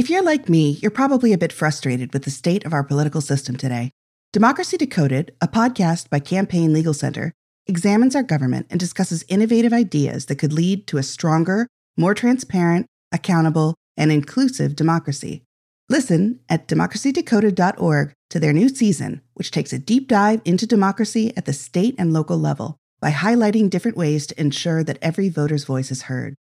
If 0.00 0.08
you're 0.08 0.22
like 0.22 0.48
me, 0.48 0.78
you're 0.80 0.90
probably 0.90 1.34
a 1.34 1.36
bit 1.36 1.52
frustrated 1.52 2.14
with 2.14 2.22
the 2.22 2.30
state 2.30 2.64
of 2.64 2.72
our 2.72 2.82
political 2.82 3.20
system 3.20 3.58
today. 3.58 3.90
Democracy 4.32 4.78
Decoded, 4.78 5.34
a 5.42 5.46
podcast 5.46 6.08
by 6.08 6.20
Campaign 6.20 6.72
Legal 6.72 6.94
Center, 6.94 7.34
examines 7.66 8.16
our 8.16 8.22
government 8.22 8.66
and 8.70 8.80
discusses 8.80 9.26
innovative 9.28 9.74
ideas 9.74 10.24
that 10.24 10.36
could 10.36 10.54
lead 10.54 10.86
to 10.86 10.96
a 10.96 11.02
stronger, 11.02 11.66
more 11.98 12.14
transparent, 12.14 12.86
accountable, 13.12 13.74
and 13.94 14.10
inclusive 14.10 14.74
democracy. 14.74 15.42
Listen 15.90 16.40
at 16.48 16.66
democracydecoded.org 16.66 18.14
to 18.30 18.40
their 18.40 18.54
new 18.54 18.70
season, 18.70 19.20
which 19.34 19.50
takes 19.50 19.74
a 19.74 19.78
deep 19.78 20.08
dive 20.08 20.40
into 20.46 20.66
democracy 20.66 21.30
at 21.36 21.44
the 21.44 21.52
state 21.52 21.94
and 21.98 22.10
local 22.10 22.38
level 22.38 22.78
by 23.00 23.10
highlighting 23.10 23.68
different 23.68 23.98
ways 23.98 24.26
to 24.28 24.40
ensure 24.40 24.82
that 24.82 24.98
every 25.02 25.28
voter's 25.28 25.64
voice 25.64 25.90
is 25.90 26.04
heard. 26.04 26.36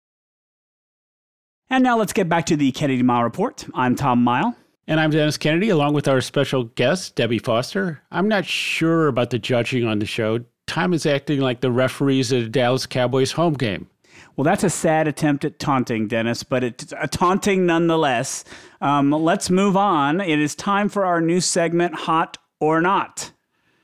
And 1.69 1.83
now 1.83 1.97
let's 1.97 2.13
get 2.13 2.29
back 2.29 2.45
to 2.47 2.55
the 2.55 2.71
Kennedy 2.71 3.01
Mighell 3.01 3.23
Report. 3.23 3.65
I'm 3.73 3.95
Tom 3.95 4.23
Mighell. 4.23 4.55
And 4.87 4.99
I'm 4.99 5.09
Dennis 5.09 5.37
Kennedy, 5.37 5.69
along 5.69 5.95
with 5.95 6.07
our 6.07 6.21
special 6.21 6.65
guest, 6.65 7.15
Debbie 7.15 7.39
Foster. 7.39 8.03
I'm 8.11 8.27
not 8.27 8.45
sure 8.45 9.07
about 9.07 9.31
the 9.31 9.39
judging 9.39 9.83
on 9.83 9.97
the 9.97 10.05
show. 10.05 10.41
Tom 10.67 10.93
is 10.93 11.07
acting 11.07 11.41
like 11.41 11.61
the 11.61 11.71
referees 11.71 12.31
at 12.31 12.43
a 12.43 12.49
Dallas 12.49 12.85
Cowboys 12.85 13.31
home 13.31 13.55
game. 13.55 13.89
Well, 14.35 14.45
that's 14.45 14.63
a 14.63 14.69
sad 14.69 15.07
attempt 15.07 15.43
at 15.43 15.57
taunting, 15.57 16.07
Dennis, 16.07 16.43
but 16.43 16.63
it's 16.63 16.93
a 16.99 17.07
taunting 17.07 17.65
nonetheless. 17.65 18.43
Um, 18.79 19.09
let's 19.11 19.49
move 19.49 19.75
on. 19.75 20.21
It 20.21 20.39
is 20.39 20.53
time 20.53 20.87
for 20.87 21.03
our 21.03 21.19
new 21.19 21.41
segment, 21.41 21.95
Hot 21.95 22.37
or 22.59 22.79
Not. 22.79 23.31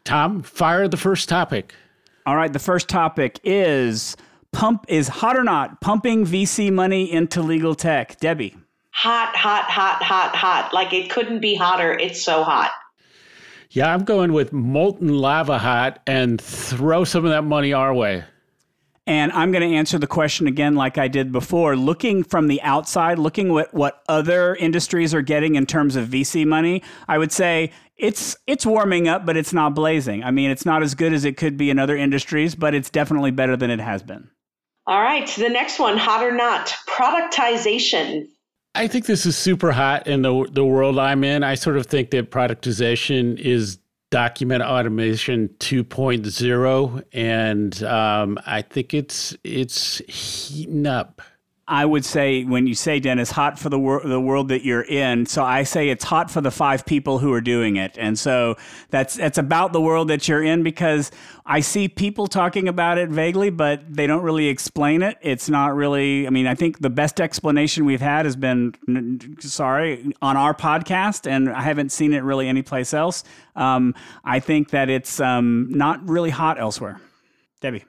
Tom, 0.04 0.44
fire 0.44 0.88
the 0.88 0.98
first 0.98 1.28
topic. 1.30 1.74
All 2.28 2.36
right, 2.36 2.54
the 2.54 2.60
first 2.60 2.90
topic 2.90 3.40
is 3.44 4.16
pump 4.52 4.86
is 4.88 5.08
hot 5.08 5.38
or 5.38 5.44
not 5.44 5.82
pumping 5.82 6.26
VC 6.26 6.72
money 6.72 7.12
into 7.12 7.42
legal 7.42 7.76
tech. 7.76 8.20
Debbie. 8.20 8.56
Hot, 8.92 9.36
hot, 9.36 9.66
hot, 9.66 10.04
hot, 10.04 10.36
hot. 10.36 10.74
Like 10.74 10.94
it 10.94 11.10
couldn't 11.10 11.40
be 11.40 11.56
hotter. 11.56 11.94
It's 11.94 12.22
so 12.22 12.44
hot. 12.44 12.72
Yeah, 13.72 13.94
I'm 13.94 14.04
going 14.04 14.34
with 14.34 14.52
molten 14.52 15.18
lava 15.18 15.58
hot 15.58 16.02
and 16.06 16.42
throw 16.42 17.06
some 17.06 17.24
of 17.24 17.32
that 17.32 17.44
money 17.44 17.72
our 17.72 17.94
way. 17.94 18.26
And 19.08 19.32
I'm 19.32 19.52
going 19.52 19.68
to 19.68 19.76
answer 19.76 19.98
the 19.98 20.08
question 20.08 20.46
again, 20.46 20.76
like 20.76 20.98
I 20.98 21.08
did 21.08 21.32
before, 21.32 21.76
looking 21.76 22.24
from 22.24 22.48
the 22.48 22.62
outside, 22.62 23.18
looking 23.18 23.58
at 23.58 23.74
what 23.74 24.04
other 24.08 24.56
industries 24.56 25.14
are 25.14 25.22
getting 25.22 25.56
in 25.56 25.66
terms 25.66 25.96
of 25.96 26.08
VC 26.10 26.46
money. 26.46 26.84
I 27.08 27.18
would 27.18 27.32
say 27.32 27.72
it's 27.98 28.36
it's 28.46 28.66
warming 28.66 29.08
up, 29.08 29.26
but 29.26 29.38
it's 29.38 29.54
not 29.54 29.74
blazing. 29.74 30.24
I 30.24 30.32
mean, 30.32 30.52
it's 30.52 30.66
not 30.66 30.84
as 30.84 30.94
good 30.94 31.14
as 31.14 31.26
it 31.26 31.38
could 31.38 31.58
be 31.58 31.70
in 31.70 31.80
other 31.80 31.96
industries, 31.96 32.56
but 32.56 32.76
it's 32.76 32.90
definitely 32.90 33.32
better 33.32 33.58
than 33.58 33.72
it 33.72 33.80
has 33.80 34.04
been. 34.04 34.30
All 34.88 35.02
right, 35.02 35.28
the 35.28 35.50
next 35.50 35.80
one, 35.80 35.98
hot 35.98 36.24
or 36.24 36.32
not, 36.32 36.74
productization. 36.88 38.28
I 38.74 38.88
think 38.88 39.06
this 39.06 39.26
is 39.26 39.38
super 39.38 39.72
hot 39.72 40.08
in 40.08 40.22
the 40.22 40.48
the 40.52 40.66
world 40.66 40.98
I'm 40.98 41.24
in. 41.24 41.44
I 41.44 41.56
sort 41.56 41.78
of 41.78 41.86
think 41.86 42.12
that 42.12 42.32
productization 42.32 43.38
is 43.40 43.78
document 44.12 44.62
automation 44.62 45.48
2.0 45.60 47.04
and 47.14 47.84
um, 47.84 48.38
i 48.46 48.62
think 48.62 48.94
it's 48.94 49.36
it's 49.46 50.00
heating 50.10 50.86
up 50.86 51.22
I 51.68 51.86
would 51.86 52.04
say 52.04 52.44
when 52.44 52.68
you 52.68 52.74
say 52.74 53.00
Dennis, 53.00 53.32
hot 53.32 53.58
for 53.58 53.70
the 53.70 53.80
world, 53.80 54.10
the 54.10 54.20
world 54.20 54.50
that 54.50 54.66
you're 54.66 54.82
in. 54.82 55.26
So 55.26 55.44
I 55.44 55.64
say 55.64 55.90
it's 55.90 56.04
hot 56.04 56.30
for 56.30 56.42
the 56.42 56.52
five 56.52 56.86
people 56.86 57.20
who 57.20 57.32
are 57.34 57.42
doing 57.42 57.76
it, 57.76 57.98
and 57.98 58.18
so 58.18 58.56
that's 58.90 59.16
that's 59.16 59.38
about 59.38 59.72
the 59.72 59.80
world 59.80 60.10
that 60.10 60.28
you're 60.28 60.44
in 60.44 60.64
because 60.64 61.12
I 61.46 61.60
see 61.60 61.88
people 61.88 62.28
talking 62.28 62.68
about 62.68 62.98
it 62.98 63.10
vaguely, 63.10 63.52
but 63.52 63.82
they 63.88 64.08
don't 64.08 64.24
really 64.24 64.48
explain 64.48 65.02
it. 65.02 65.18
It's 65.22 65.50
not 65.50 65.76
really. 65.76 66.28
I 66.28 66.32
mean, 66.32 66.48
I 66.48 66.56
think 66.56 66.80
the 66.80 66.90
best 66.90 67.22
explanation 67.22 67.86
we've 67.86 68.02
had 68.02 68.26
has 68.26 68.36
been 68.36 69.38
sorry 69.40 70.14
on 70.22 70.36
our 70.36 70.54
podcast, 70.54 71.30
and 71.30 71.50
I 71.50 71.62
haven't 71.62 71.92
seen 71.92 72.14
it 72.14 72.24
really 72.24 72.48
anyplace 72.48 72.94
else. 72.94 73.24
Um, 73.56 73.94
I 74.26 74.40
think 74.40 74.72
that 74.72 74.90
it's 74.90 75.20
um, 75.20 75.68
not 75.70 76.08
really 76.10 76.32
hot 76.32 76.60
elsewhere. 76.60 77.00
Debbie. 77.62 77.86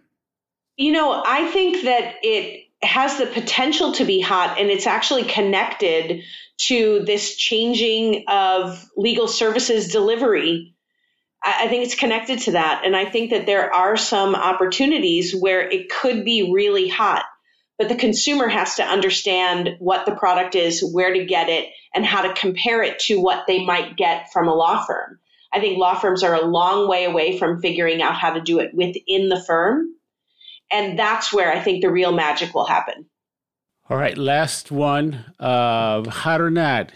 You 0.76 0.92
know, 0.92 1.22
I 1.26 1.50
think 1.50 1.84
that 1.84 2.14
it 2.22 2.61
has 2.82 3.18
the 3.18 3.26
potential 3.26 3.92
to 3.92 4.04
be 4.04 4.20
hot 4.20 4.58
and 4.58 4.70
it's 4.70 4.86
actually 4.86 5.24
connected 5.24 6.22
to 6.58 7.02
this 7.04 7.36
changing 7.36 8.24
of 8.28 8.84
legal 8.96 9.28
services 9.28 9.88
delivery 9.88 10.72
I 11.44 11.66
think 11.68 11.84
it's 11.84 11.96
connected 11.96 12.38
to 12.40 12.52
that. 12.52 12.82
And 12.84 12.94
I 12.94 13.04
think 13.04 13.30
that 13.30 13.46
there 13.46 13.72
are 13.74 13.96
some 13.96 14.34
opportunities 14.34 15.34
where 15.34 15.68
it 15.68 15.90
could 15.90 16.24
be 16.24 16.52
really 16.52 16.88
hot, 16.88 17.24
but 17.78 17.88
the 17.88 17.96
consumer 17.96 18.46
has 18.46 18.76
to 18.76 18.84
understand 18.84 19.70
what 19.80 20.06
the 20.06 20.14
product 20.14 20.54
is, 20.54 20.84
where 20.84 21.12
to 21.12 21.24
get 21.24 21.48
it, 21.48 21.68
and 21.94 22.06
how 22.06 22.22
to 22.22 22.34
compare 22.34 22.82
it 22.82 23.00
to 23.00 23.20
what 23.20 23.46
they 23.48 23.64
might 23.64 23.96
get 23.96 24.32
from 24.32 24.46
a 24.46 24.54
law 24.54 24.84
firm. 24.84 25.18
I 25.52 25.58
think 25.58 25.78
law 25.78 25.96
firms 25.96 26.22
are 26.22 26.34
a 26.34 26.46
long 26.46 26.88
way 26.88 27.04
away 27.04 27.38
from 27.38 27.60
figuring 27.60 28.00
out 28.00 28.14
how 28.14 28.34
to 28.34 28.40
do 28.40 28.60
it 28.60 28.72
within 28.72 29.28
the 29.28 29.42
firm. 29.44 29.88
And 30.72 30.98
that's 30.98 31.32
where 31.32 31.52
I 31.52 31.60
think 31.60 31.82
the 31.82 31.90
real 31.90 32.12
magic 32.12 32.54
will 32.54 32.64
happen. 32.64 33.06
All 33.90 33.96
right, 33.96 34.16
last 34.16 34.70
one. 34.70 35.24
Uh, 35.38 36.08
hot 36.08 36.40
or 36.40 36.50
not, 36.50 36.92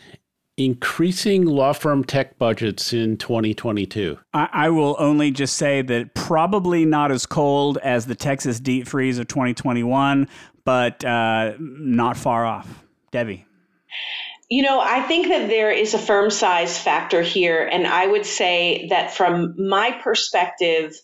increasing 0.56 1.44
law 1.44 1.72
firm 1.72 2.04
tech 2.04 2.38
budgets 2.38 2.92
in 2.92 3.16
2022? 3.16 4.18
I, 4.32 4.48
I, 4.52 4.70
will 4.70 4.96
only 4.98 5.30
just 5.30 5.56
say 5.56 5.82
that 5.82 6.14
probably 6.14 6.84
not 6.84 7.10
as 7.12 7.26
cold 7.26 7.78
as 7.78 8.06
the 8.06 8.14
Texas 8.14 8.60
deep 8.60 8.88
freeze 8.88 9.18
of 9.18 9.28
2021, 9.28 10.28
but 10.64 11.04
uh, 11.04 11.54
not 11.58 12.16
far 12.16 12.46
off. 12.46 12.82
Debbie. 13.10 13.46
You 14.48 14.62
know, 14.62 14.80
I 14.80 15.02
think 15.02 15.28
that 15.28 15.48
there 15.48 15.72
is 15.72 15.94
a 15.94 15.98
firm 15.98 16.30
size 16.30 16.78
factor 16.78 17.20
here. 17.20 17.68
And 17.70 17.86
I 17.86 18.06
would 18.06 18.24
say 18.24 18.86
that 18.90 19.12
from 19.12 19.54
my 19.58 19.90
perspective, 19.90 20.94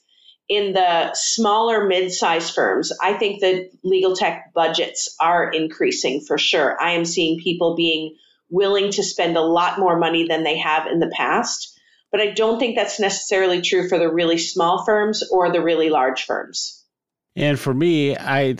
in 0.53 0.75
the 0.75 1.15
smaller 1.15 1.87
mid-sized 1.87 2.55
firms, 2.55 2.93
I 3.03 3.15
think 3.15 3.41
that 3.41 3.71
legal 3.83 4.15
tech 4.15 4.53
budgets 4.55 5.17
are 5.19 5.51
increasing 5.51 6.21
for 6.21 6.37
sure. 6.37 6.79
I 6.79 6.91
am 6.91 7.07
seeing 7.07 7.41
people 7.41 7.75
being 7.75 8.17
willing 8.51 8.91
to 8.93 9.03
spend 9.03 9.39
a 9.39 9.41
lot 9.41 9.79
more 9.79 9.99
money 9.99 10.29
than 10.29 10.45
they 10.45 10.59
have 10.59 10.87
in 10.87 10.99
the 10.99 11.11
past. 11.17 11.75
But 12.11 12.21
I 12.21 12.33
don't 12.33 12.59
think 12.59 12.77
that's 12.77 13.01
necessarily 13.01 13.63
true 13.63 13.89
for 13.89 13.99
the 13.99 14.13
really 14.13 14.37
small 14.37 14.85
firms 14.85 15.23
or 15.31 15.51
the 15.51 15.63
really 15.63 15.89
large 15.89 16.25
firms. 16.25 16.82
And 17.35 17.59
for 17.59 17.73
me, 17.73 18.15
I 18.19 18.57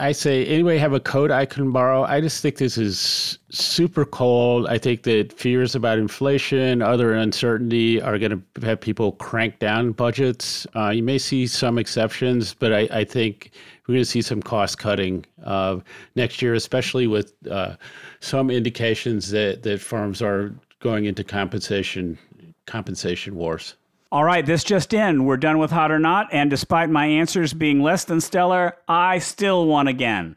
I 0.00 0.10
say 0.10 0.44
anybody 0.46 0.76
have 0.78 0.92
a 0.92 0.98
code 0.98 1.30
I 1.30 1.46
can 1.46 1.70
borrow. 1.70 2.02
I 2.02 2.20
just 2.20 2.42
think 2.42 2.56
this 2.56 2.76
is 2.76 3.38
super 3.50 4.04
cold. 4.04 4.66
I 4.66 4.76
think 4.76 5.04
that 5.04 5.32
fears 5.32 5.76
about 5.76 5.98
inflation, 5.98 6.82
other 6.82 7.14
uncertainty, 7.14 8.02
are 8.02 8.18
going 8.18 8.32
to 8.32 8.66
have 8.66 8.80
people 8.80 9.12
crank 9.12 9.60
down 9.60 9.92
budgets. 9.92 10.66
Uh, 10.74 10.90
you 10.90 11.02
may 11.04 11.18
see 11.18 11.46
some 11.46 11.78
exceptions, 11.78 12.54
but 12.54 12.72
I, 12.72 12.88
I 12.90 13.04
think 13.04 13.52
we're 13.86 13.94
going 13.94 14.04
to 14.04 14.10
see 14.10 14.22
some 14.22 14.42
cost 14.42 14.78
cutting 14.78 15.24
uh, 15.44 15.78
next 16.16 16.42
year, 16.42 16.54
especially 16.54 17.06
with 17.06 17.34
uh, 17.48 17.76
some 18.18 18.50
indications 18.50 19.30
that 19.30 19.62
that 19.62 19.80
firms 19.80 20.22
are 20.22 20.52
going 20.80 21.04
into 21.04 21.22
compensation 21.22 22.18
compensation 22.66 23.36
wars. 23.36 23.76
All 24.10 24.24
right, 24.24 24.46
this 24.46 24.64
just 24.64 24.94
in. 24.94 25.26
We're 25.26 25.36
done 25.36 25.58
with 25.58 25.70
Hot 25.70 25.92
or 25.92 25.98
Not. 25.98 26.28
And 26.32 26.48
despite 26.48 26.88
my 26.88 27.04
answers 27.04 27.52
being 27.52 27.82
less 27.82 28.04
than 28.04 28.22
stellar, 28.22 28.76
I 28.88 29.18
still 29.18 29.66
won 29.66 29.86
again. 29.86 30.36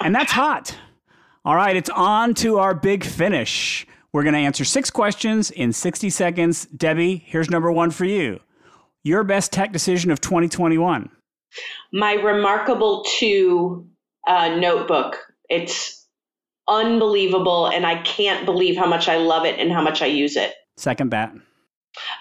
And 0.00 0.14
that's 0.14 0.32
hot. 0.32 0.74
All 1.44 1.54
right, 1.54 1.76
it's 1.76 1.90
on 1.90 2.32
to 2.36 2.58
our 2.58 2.74
big 2.74 3.04
finish. 3.04 3.86
We're 4.14 4.22
going 4.22 4.34
to 4.34 4.38
answer 4.40 4.64
six 4.64 4.90
questions 4.90 5.50
in 5.50 5.74
60 5.74 6.08
seconds. 6.08 6.64
Debbie, 6.66 7.22
here's 7.26 7.50
number 7.50 7.70
one 7.70 7.90
for 7.90 8.06
you. 8.06 8.40
Your 9.04 9.24
best 9.24 9.52
tech 9.52 9.72
decision 9.72 10.10
of 10.10 10.20
2021? 10.22 11.10
My 11.92 12.14
Remarkable 12.14 13.04
2 13.18 13.86
uh, 14.26 14.56
notebook. 14.56 15.18
It's 15.50 16.06
unbelievable, 16.66 17.66
and 17.66 17.84
I 17.84 18.00
can't 18.02 18.46
believe 18.46 18.76
how 18.76 18.86
much 18.86 19.08
I 19.08 19.16
love 19.16 19.44
it 19.44 19.58
and 19.58 19.70
how 19.70 19.82
much 19.82 20.00
I 20.00 20.06
use 20.06 20.36
it. 20.36 20.54
Second 20.78 21.10
that. 21.10 21.34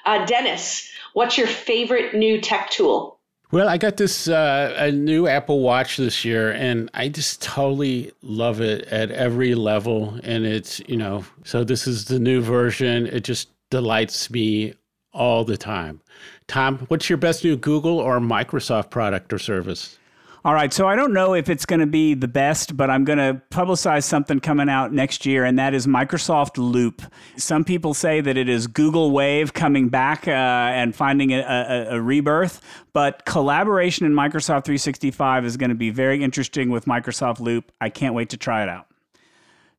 Uh, 0.05 0.25
Dennis, 0.25 0.89
what's 1.13 1.37
your 1.37 1.47
favorite 1.47 2.13
new 2.15 2.39
tech 2.39 2.69
tool? 2.69 3.17
Well, 3.51 3.67
I 3.67 3.77
got 3.77 3.97
this 3.97 4.29
uh, 4.29 4.73
a 4.77 4.91
new 4.91 5.27
Apple 5.27 5.59
Watch 5.59 5.97
this 5.97 6.23
year, 6.23 6.53
and 6.53 6.89
I 6.93 7.09
just 7.09 7.41
totally 7.41 8.13
love 8.21 8.61
it 8.61 8.85
at 8.87 9.11
every 9.11 9.55
level. 9.55 10.17
And 10.23 10.45
it's 10.45 10.79
you 10.87 10.95
know, 10.95 11.25
so 11.43 11.65
this 11.65 11.85
is 11.85 12.05
the 12.05 12.19
new 12.19 12.41
version. 12.41 13.07
It 13.07 13.25
just 13.25 13.49
delights 13.69 14.29
me 14.29 14.73
all 15.13 15.43
the 15.43 15.57
time. 15.57 15.99
Tom, 16.47 16.79
what's 16.87 17.09
your 17.09 17.17
best 17.17 17.43
new 17.43 17.57
Google 17.57 17.99
or 17.99 18.19
Microsoft 18.19 18.89
product 18.89 19.33
or 19.33 19.39
service? 19.39 19.97
All 20.43 20.55
right, 20.55 20.73
so 20.73 20.87
I 20.87 20.95
don't 20.95 21.13
know 21.13 21.35
if 21.35 21.49
it's 21.49 21.67
going 21.67 21.81
to 21.81 21.85
be 21.85 22.15
the 22.15 22.27
best, 22.27 22.75
but 22.75 22.89
I'm 22.89 23.05
going 23.05 23.19
to 23.19 23.39
publicize 23.51 24.05
something 24.05 24.39
coming 24.39 24.69
out 24.69 24.91
next 24.91 25.23
year, 25.23 25.45
and 25.45 25.59
that 25.59 25.75
is 25.75 25.85
Microsoft 25.85 26.57
Loop. 26.57 27.03
Some 27.37 27.63
people 27.63 27.93
say 27.93 28.21
that 28.21 28.37
it 28.37 28.49
is 28.49 28.65
Google 28.65 29.11
Wave 29.11 29.53
coming 29.53 29.89
back 29.89 30.27
uh, 30.27 30.31
and 30.31 30.95
finding 30.95 31.31
a, 31.31 31.41
a, 31.41 31.95
a 31.95 32.01
rebirth, 32.01 32.59
but 32.91 33.23
collaboration 33.25 34.07
in 34.07 34.13
Microsoft 34.13 34.65
365 34.65 35.45
is 35.45 35.57
going 35.57 35.69
to 35.69 35.75
be 35.75 35.91
very 35.91 36.23
interesting 36.23 36.71
with 36.71 36.85
Microsoft 36.85 37.39
Loop. 37.39 37.71
I 37.79 37.89
can't 37.89 38.15
wait 38.15 38.29
to 38.29 38.37
try 38.37 38.63
it 38.63 38.69
out. 38.69 38.87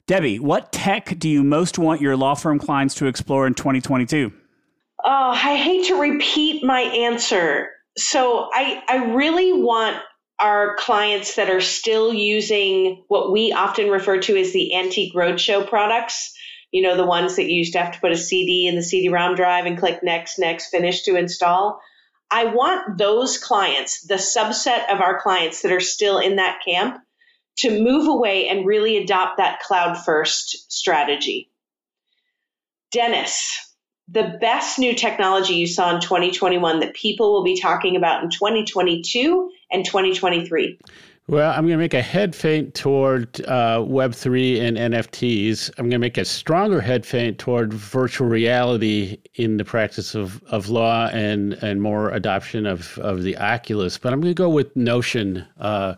Debbie, 0.06 0.38
what 0.38 0.70
tech 0.70 1.18
do 1.18 1.28
you 1.28 1.42
most 1.42 1.76
want 1.76 2.00
your 2.00 2.16
law 2.16 2.34
firm 2.34 2.60
clients 2.60 2.94
to 2.96 3.06
explore 3.06 3.48
in 3.48 3.54
2022? 3.54 4.32
Oh, 5.04 5.30
I 5.34 5.56
hate 5.56 5.88
to 5.88 6.00
repeat 6.00 6.62
my 6.62 6.82
answer. 6.82 7.70
So 7.96 8.48
I, 8.52 8.80
I 8.88 9.12
really 9.12 9.52
want 9.52 9.96
our 10.42 10.74
clients 10.76 11.36
that 11.36 11.48
are 11.48 11.60
still 11.60 12.12
using 12.12 13.04
what 13.06 13.30
we 13.30 13.52
often 13.52 13.88
refer 13.88 14.18
to 14.18 14.36
as 14.36 14.52
the 14.52 14.74
antique 14.74 15.14
roadshow 15.14 15.66
products. 15.66 16.34
You 16.72 16.82
know, 16.82 16.96
the 16.96 17.06
ones 17.06 17.36
that 17.36 17.48
you 17.48 17.58
used 17.58 17.74
to 17.74 17.78
have 17.78 17.92
to 17.92 18.00
put 18.00 18.10
a 18.10 18.16
CD 18.16 18.66
in 18.66 18.74
the 18.74 18.82
CD-ROM 18.82 19.36
drive 19.36 19.66
and 19.66 19.78
click 19.78 20.00
next, 20.02 20.40
next, 20.40 20.70
finish 20.70 21.02
to 21.02 21.14
install. 21.14 21.80
I 22.28 22.46
want 22.46 22.98
those 22.98 23.38
clients, 23.38 24.02
the 24.06 24.14
subset 24.14 24.92
of 24.92 25.00
our 25.00 25.20
clients 25.20 25.62
that 25.62 25.70
are 25.70 25.80
still 25.80 26.18
in 26.18 26.36
that 26.36 26.60
camp, 26.64 26.98
to 27.58 27.82
move 27.82 28.08
away 28.08 28.48
and 28.48 28.66
really 28.66 28.96
adopt 28.96 29.36
that 29.36 29.60
cloud 29.60 30.02
first 30.02 30.72
strategy. 30.72 31.50
Dennis, 32.90 33.74
the 34.08 34.38
best 34.40 34.78
new 34.78 34.94
technology 34.94 35.54
you 35.54 35.66
saw 35.66 35.94
in 35.94 36.00
2021 36.00 36.80
that 36.80 36.94
people 36.94 37.32
will 37.32 37.44
be 37.44 37.60
talking 37.60 37.96
about 37.96 38.24
in 38.24 38.30
2022 38.30 39.50
and 39.72 39.84
2023? 39.84 40.78
Well, 41.32 41.50
I'm 41.50 41.62
going 41.62 41.70
to 41.70 41.78
make 41.78 41.94
a 41.94 42.02
head 42.02 42.36
feint 42.36 42.74
toward 42.74 43.40
uh, 43.46 43.78
Web3 43.78 44.60
and 44.60 44.76
NFTs. 44.76 45.70
I'm 45.78 45.86
going 45.86 45.92
to 45.92 45.98
make 45.98 46.18
a 46.18 46.26
stronger 46.26 46.78
head 46.78 47.06
feint 47.06 47.38
toward 47.38 47.72
virtual 47.72 48.28
reality 48.28 49.16
in 49.36 49.56
the 49.56 49.64
practice 49.64 50.14
of, 50.14 50.42
of 50.48 50.68
law 50.68 51.06
and, 51.06 51.54
and 51.54 51.80
more 51.80 52.10
adoption 52.10 52.66
of, 52.66 52.98
of 52.98 53.22
the 53.22 53.38
Oculus. 53.38 53.96
But 53.96 54.12
I'm 54.12 54.20
going 54.20 54.34
to 54.34 54.42
go 54.42 54.50
with 54.50 54.76
Notion, 54.76 55.46
uh, 55.58 55.94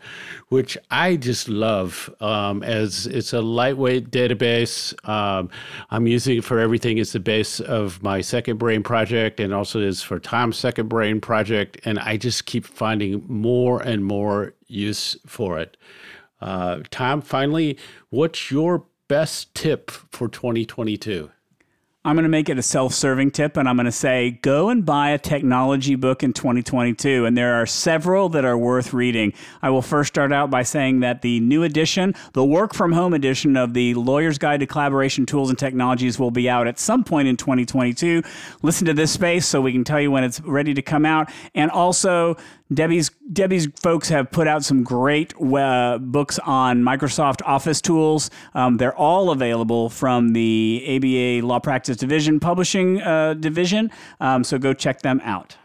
which 0.51 0.79
I 0.93 1.17
just 1.17 1.49
love 1.49 2.15
um, 2.21 2.63
as 2.63 3.09
it's 3.09 3.33
a 3.33 3.43
lightweight 3.43 4.13
database. 4.13 4.95
Um, 5.09 5.51
I'm 5.91 6.07
using 6.07 6.39
it 6.39 6.45
for 6.45 6.61
everything. 6.61 6.99
It's 6.99 7.11
the 7.11 7.19
base 7.19 7.59
of 7.59 8.01
my 8.05 8.21
second 8.21 8.59
brain 8.59 8.85
project 8.85 9.41
and 9.41 9.53
also 9.53 9.81
is 9.81 10.01
for 10.01 10.21
Tom's 10.21 10.57
second 10.57 10.89
brain 10.89 11.21
project. 11.21 11.81
And 11.85 11.99
I 11.99 12.19
just 12.19 12.47
keep 12.47 12.65
finding 12.65 13.25
more 13.27 13.83
and 13.83 14.05
more 14.05 14.55
use 14.75 15.17
for 15.27 15.59
it. 15.59 15.77
Uh, 16.41 16.81
Tom, 16.91 17.23
finally, 17.23 17.79
what's 18.11 18.51
your 18.51 18.87
best 19.09 19.55
tip 19.55 19.91
for 19.91 20.29
2022? 20.29 21.31
I'm 22.07 22.17
going 22.17 22.25
to 22.25 22.29
make 22.29 22.51
it 22.51 22.59
a 22.59 22.63
self 22.63 22.93
serving 22.93 23.31
tip 23.31 23.57
and 23.57 23.67
I'm 23.67 23.77
going 23.77 23.87
to 23.87 23.93
say 23.93 24.39
go 24.43 24.69
and 24.69 24.85
buy 24.85 25.09
a 25.09 25.19
technology 25.19 25.95
book 25.95 26.23
in 26.23 26.35
2022. 26.35 27.25
And 27.25 27.35
there 27.35 27.55
are 27.55 27.65
several 27.65 28.29
that 28.31 28.45
are 28.45 28.59
worth 28.59 28.93
reading. 28.93 29.33
I 29.63 29.71
will 29.71 29.81
first 29.81 30.09
start 30.13 30.31
out 30.31 30.51
by 30.51 30.65
saying 30.65 31.01
that 31.01 31.23
the 31.23 31.41
new 31.41 31.63
edition, 31.63 32.15
the 32.35 32.45
work 32.45 32.75
from 32.75 32.93
home 32.93 33.15
edition 33.15 33.57
of 33.57 33.73
the 33.73 33.95
Lawyer's 33.95 34.37
Guide 34.37 34.61
to 34.61 34.67
Collaboration 34.67 35.25
Tools 35.25 35.49
and 35.49 35.59
Technologies, 35.59 36.19
will 36.19 36.31
be 36.31 36.47
out 36.47 36.67
at 36.67 36.79
some 36.79 37.05
point 37.05 37.27
in 37.27 37.39
2022. 37.39 38.23
Listen 38.61 38.85
to 38.85 38.93
this 38.93 39.11
space 39.11 39.47
so 39.47 39.63
we 39.63 39.73
can 39.73 39.83
tell 39.83 40.01
you 40.01 40.11
when 40.11 40.25
it's 40.25 40.43
ready 40.43 40.75
to 40.75 40.83
come 40.83 41.07
out. 41.07 41.33
And 41.55 41.71
also, 41.71 42.37
Debbie's 42.73 43.11
Debbie's 43.31 43.69
folks 43.81 44.09
have 44.09 44.31
put 44.31 44.49
out 44.49 44.65
some 44.65 44.83
great 44.83 45.35
uh, 45.41 45.99
books 45.99 46.39
on 46.41 46.83
Microsoft 46.83 47.43
Office 47.45 47.81
tools. 47.81 48.31
Um, 48.55 48.79
they're 48.79 48.97
all 48.97 49.31
available 49.31 49.91
from 49.91 50.33
the 50.33 50.83
ABA 50.89 51.47
Law 51.47 51.59
Practice 51.61 51.99
Division 51.99 52.41
Publishing 52.41 53.03
uh, 53.03 53.35
Division. 53.35 53.91
Um, 54.19 54.45
so 54.45 54.59
go 54.59 54.73
check 54.73 55.03
them 55.03 55.21
out. 55.25 55.57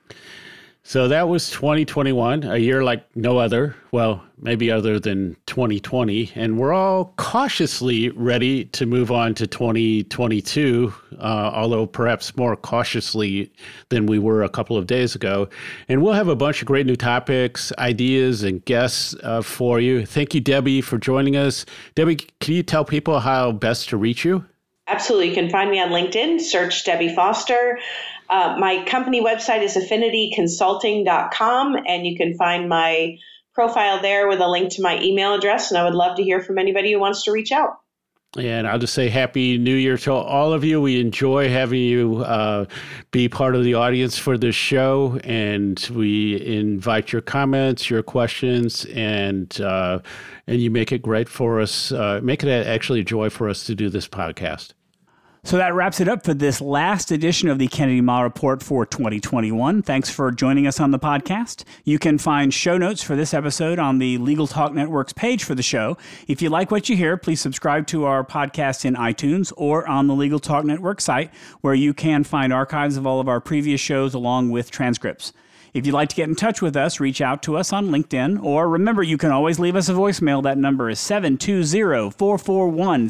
So 0.83 1.07
that 1.07 1.27
was 1.27 1.51
2021, 1.51 2.43
a 2.43 2.57
year 2.57 2.83
like 2.83 3.05
no 3.15 3.37
other. 3.37 3.75
Well, 3.91 4.23
maybe 4.41 4.71
other 4.71 4.99
than 4.99 5.35
2020. 5.45 6.31
And 6.35 6.57
we're 6.57 6.73
all 6.73 7.13
cautiously 7.17 8.09
ready 8.09 8.65
to 8.65 8.85
move 8.85 9.11
on 9.11 9.35
to 9.35 9.45
2022, 9.45 10.93
uh, 11.19 11.21
although 11.21 11.85
perhaps 11.85 12.35
more 12.37 12.55
cautiously 12.55 13.51
than 13.89 14.05
we 14.05 14.19
were 14.19 14.43
a 14.43 14.49
couple 14.49 14.77
of 14.77 14.87
days 14.87 15.15
ago. 15.15 15.49
And 15.89 16.01
we'll 16.01 16.13
have 16.13 16.29
a 16.29 16.35
bunch 16.35 16.61
of 16.61 16.67
great 16.67 16.85
new 16.85 16.95
topics, 16.95 17.71
ideas, 17.77 18.43
and 18.43 18.63
guests 18.65 19.15
uh, 19.21 19.41
for 19.41 19.79
you. 19.79 20.05
Thank 20.05 20.33
you, 20.33 20.41
Debbie, 20.41 20.81
for 20.81 20.97
joining 20.97 21.35
us. 21.35 21.65
Debbie, 21.95 22.15
can 22.15 22.55
you 22.55 22.63
tell 22.63 22.85
people 22.85 23.19
how 23.19 23.51
best 23.51 23.89
to 23.89 23.97
reach 23.97 24.25
you? 24.25 24.45
Absolutely. 24.89 25.29
You 25.29 25.35
can 25.35 25.49
find 25.49 25.69
me 25.69 25.79
on 25.79 25.89
LinkedIn, 25.89 26.41
search 26.41 26.83
Debbie 26.83 27.13
Foster. 27.13 27.79
Uh, 28.29 28.55
my 28.59 28.83
company 28.85 29.23
website 29.23 29.61
is 29.61 29.77
affinityconsulting.com, 29.77 31.77
and 31.87 32.07
you 32.07 32.17
can 32.17 32.35
find 32.35 32.67
my 32.67 33.19
profile 33.53 34.01
there 34.01 34.27
with 34.27 34.39
a 34.39 34.47
link 34.47 34.73
to 34.73 34.81
my 34.81 34.99
email 35.01 35.35
address. 35.35 35.71
And 35.71 35.77
I 35.77 35.83
would 35.83 35.93
love 35.93 36.17
to 36.17 36.23
hear 36.23 36.41
from 36.41 36.57
anybody 36.57 36.93
who 36.93 36.99
wants 36.99 37.25
to 37.25 37.31
reach 37.31 37.51
out. 37.51 37.77
And 38.37 38.67
I'll 38.67 38.77
just 38.77 38.93
say 38.93 39.09
Happy 39.09 39.57
New 39.57 39.73
Year 39.73 39.97
to 39.97 40.13
all 40.13 40.53
of 40.53 40.63
you. 40.63 40.79
We 40.79 40.99
enjoy 40.99 41.49
having 41.49 41.81
you 41.81 42.17
uh, 42.17 42.65
be 43.09 43.27
part 43.27 43.55
of 43.55 43.63
the 43.63 43.73
audience 43.73 44.19
for 44.19 44.37
this 44.37 44.53
show. 44.53 45.19
And 45.23 45.79
we 45.93 46.39
invite 46.45 47.11
your 47.11 47.23
comments, 47.23 47.89
your 47.89 48.03
questions, 48.03 48.85
and 48.85 49.59
uh, 49.59 49.99
and 50.45 50.61
you 50.61 50.69
make 50.69 50.91
it 50.91 51.01
great 51.01 51.27
for 51.27 51.59
us. 51.59 51.91
Uh, 51.91 52.19
make 52.21 52.43
it 52.43 52.49
actually 52.49 52.99
a 52.99 53.03
joy 53.03 53.31
for 53.31 53.49
us 53.49 53.63
to 53.63 53.73
do 53.73 53.89
this 53.89 54.07
podcast. 54.07 54.73
So 55.41 55.55
that 55.55 55.73
wraps 55.73 56.01
it 56.01 56.09
up 56.09 56.25
for 56.25 56.33
this 56.33 56.59
last 56.59 57.11
edition 57.11 57.47
of 57.47 57.59
the 57.59 57.69
Kennedy 57.69 58.01
Mighell 58.01 58.23
Report 58.23 58.61
for 58.61 58.85
2021. 58.85 59.81
Thanks 59.81 60.09
for 60.09 60.31
joining 60.31 60.67
us 60.67 60.81
on 60.81 60.91
the 60.91 60.99
podcast. 60.99 61.63
You 61.85 61.97
can 61.97 62.17
find 62.17 62.53
show 62.53 62.77
notes 62.77 63.01
for 63.01 63.15
this 63.15 63.33
episode 63.33 63.79
on 63.79 63.99
the 63.99 64.17
Legal 64.17 64.47
Talk 64.47 64.73
Network's 64.73 65.13
page 65.13 65.45
for 65.45 65.55
the 65.55 65.63
show. 65.63 65.97
If 66.27 66.41
you 66.41 66.49
like 66.49 66.71
what 66.71 66.89
you 66.89 66.97
hear, 66.97 67.15
please 67.15 67.39
subscribe 67.39 67.87
to 67.87 68.03
our 68.03 68.25
podcast 68.25 68.83
in 68.83 68.95
iTunes 68.95 69.53
or 69.55 69.87
on 69.87 70.07
the 70.07 70.13
Legal 70.13 70.39
Talk 70.39 70.65
Network 70.65 70.99
site, 70.99 71.33
where 71.61 71.73
you 71.73 71.93
can 71.93 72.25
find 72.25 72.51
archives 72.51 72.97
of 72.97 73.07
all 73.07 73.21
of 73.21 73.29
our 73.29 73.39
previous 73.39 73.79
shows 73.79 74.13
along 74.13 74.49
with 74.49 74.69
transcripts. 74.69 75.31
If 75.73 75.85
you'd 75.85 75.93
like 75.93 76.09
to 76.09 76.15
get 76.15 76.27
in 76.27 76.35
touch 76.35 76.61
with 76.61 76.75
us, 76.75 76.99
reach 76.99 77.21
out 77.21 77.43
to 77.43 77.55
us 77.55 77.71
on 77.71 77.89
LinkedIn, 77.89 78.43
or 78.43 78.67
remember, 78.67 79.03
you 79.03 79.17
can 79.17 79.31
always 79.31 79.59
leave 79.59 79.75
us 79.75 79.87
a 79.87 79.93
voicemail. 79.93 80.43
That 80.43 80.57
number 80.57 80.89
is 80.89 80.99
720 80.99 82.11
441 82.11 83.09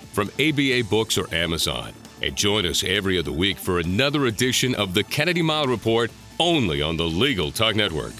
from 0.13 0.29
ABA 0.39 0.83
Books 0.89 1.17
or 1.17 1.33
Amazon. 1.33 1.93
And 2.21 2.35
join 2.35 2.65
us 2.65 2.83
every 2.83 3.17
other 3.17 3.31
week 3.31 3.57
for 3.57 3.79
another 3.79 4.25
edition 4.25 4.75
of 4.75 4.93
the 4.93 5.03
Kennedy 5.03 5.41
Mighell 5.41 5.67
Report 5.67 6.11
only 6.39 6.81
on 6.81 6.97
the 6.97 7.05
Legal 7.05 7.51
Talk 7.51 7.75
Network. 7.75 8.13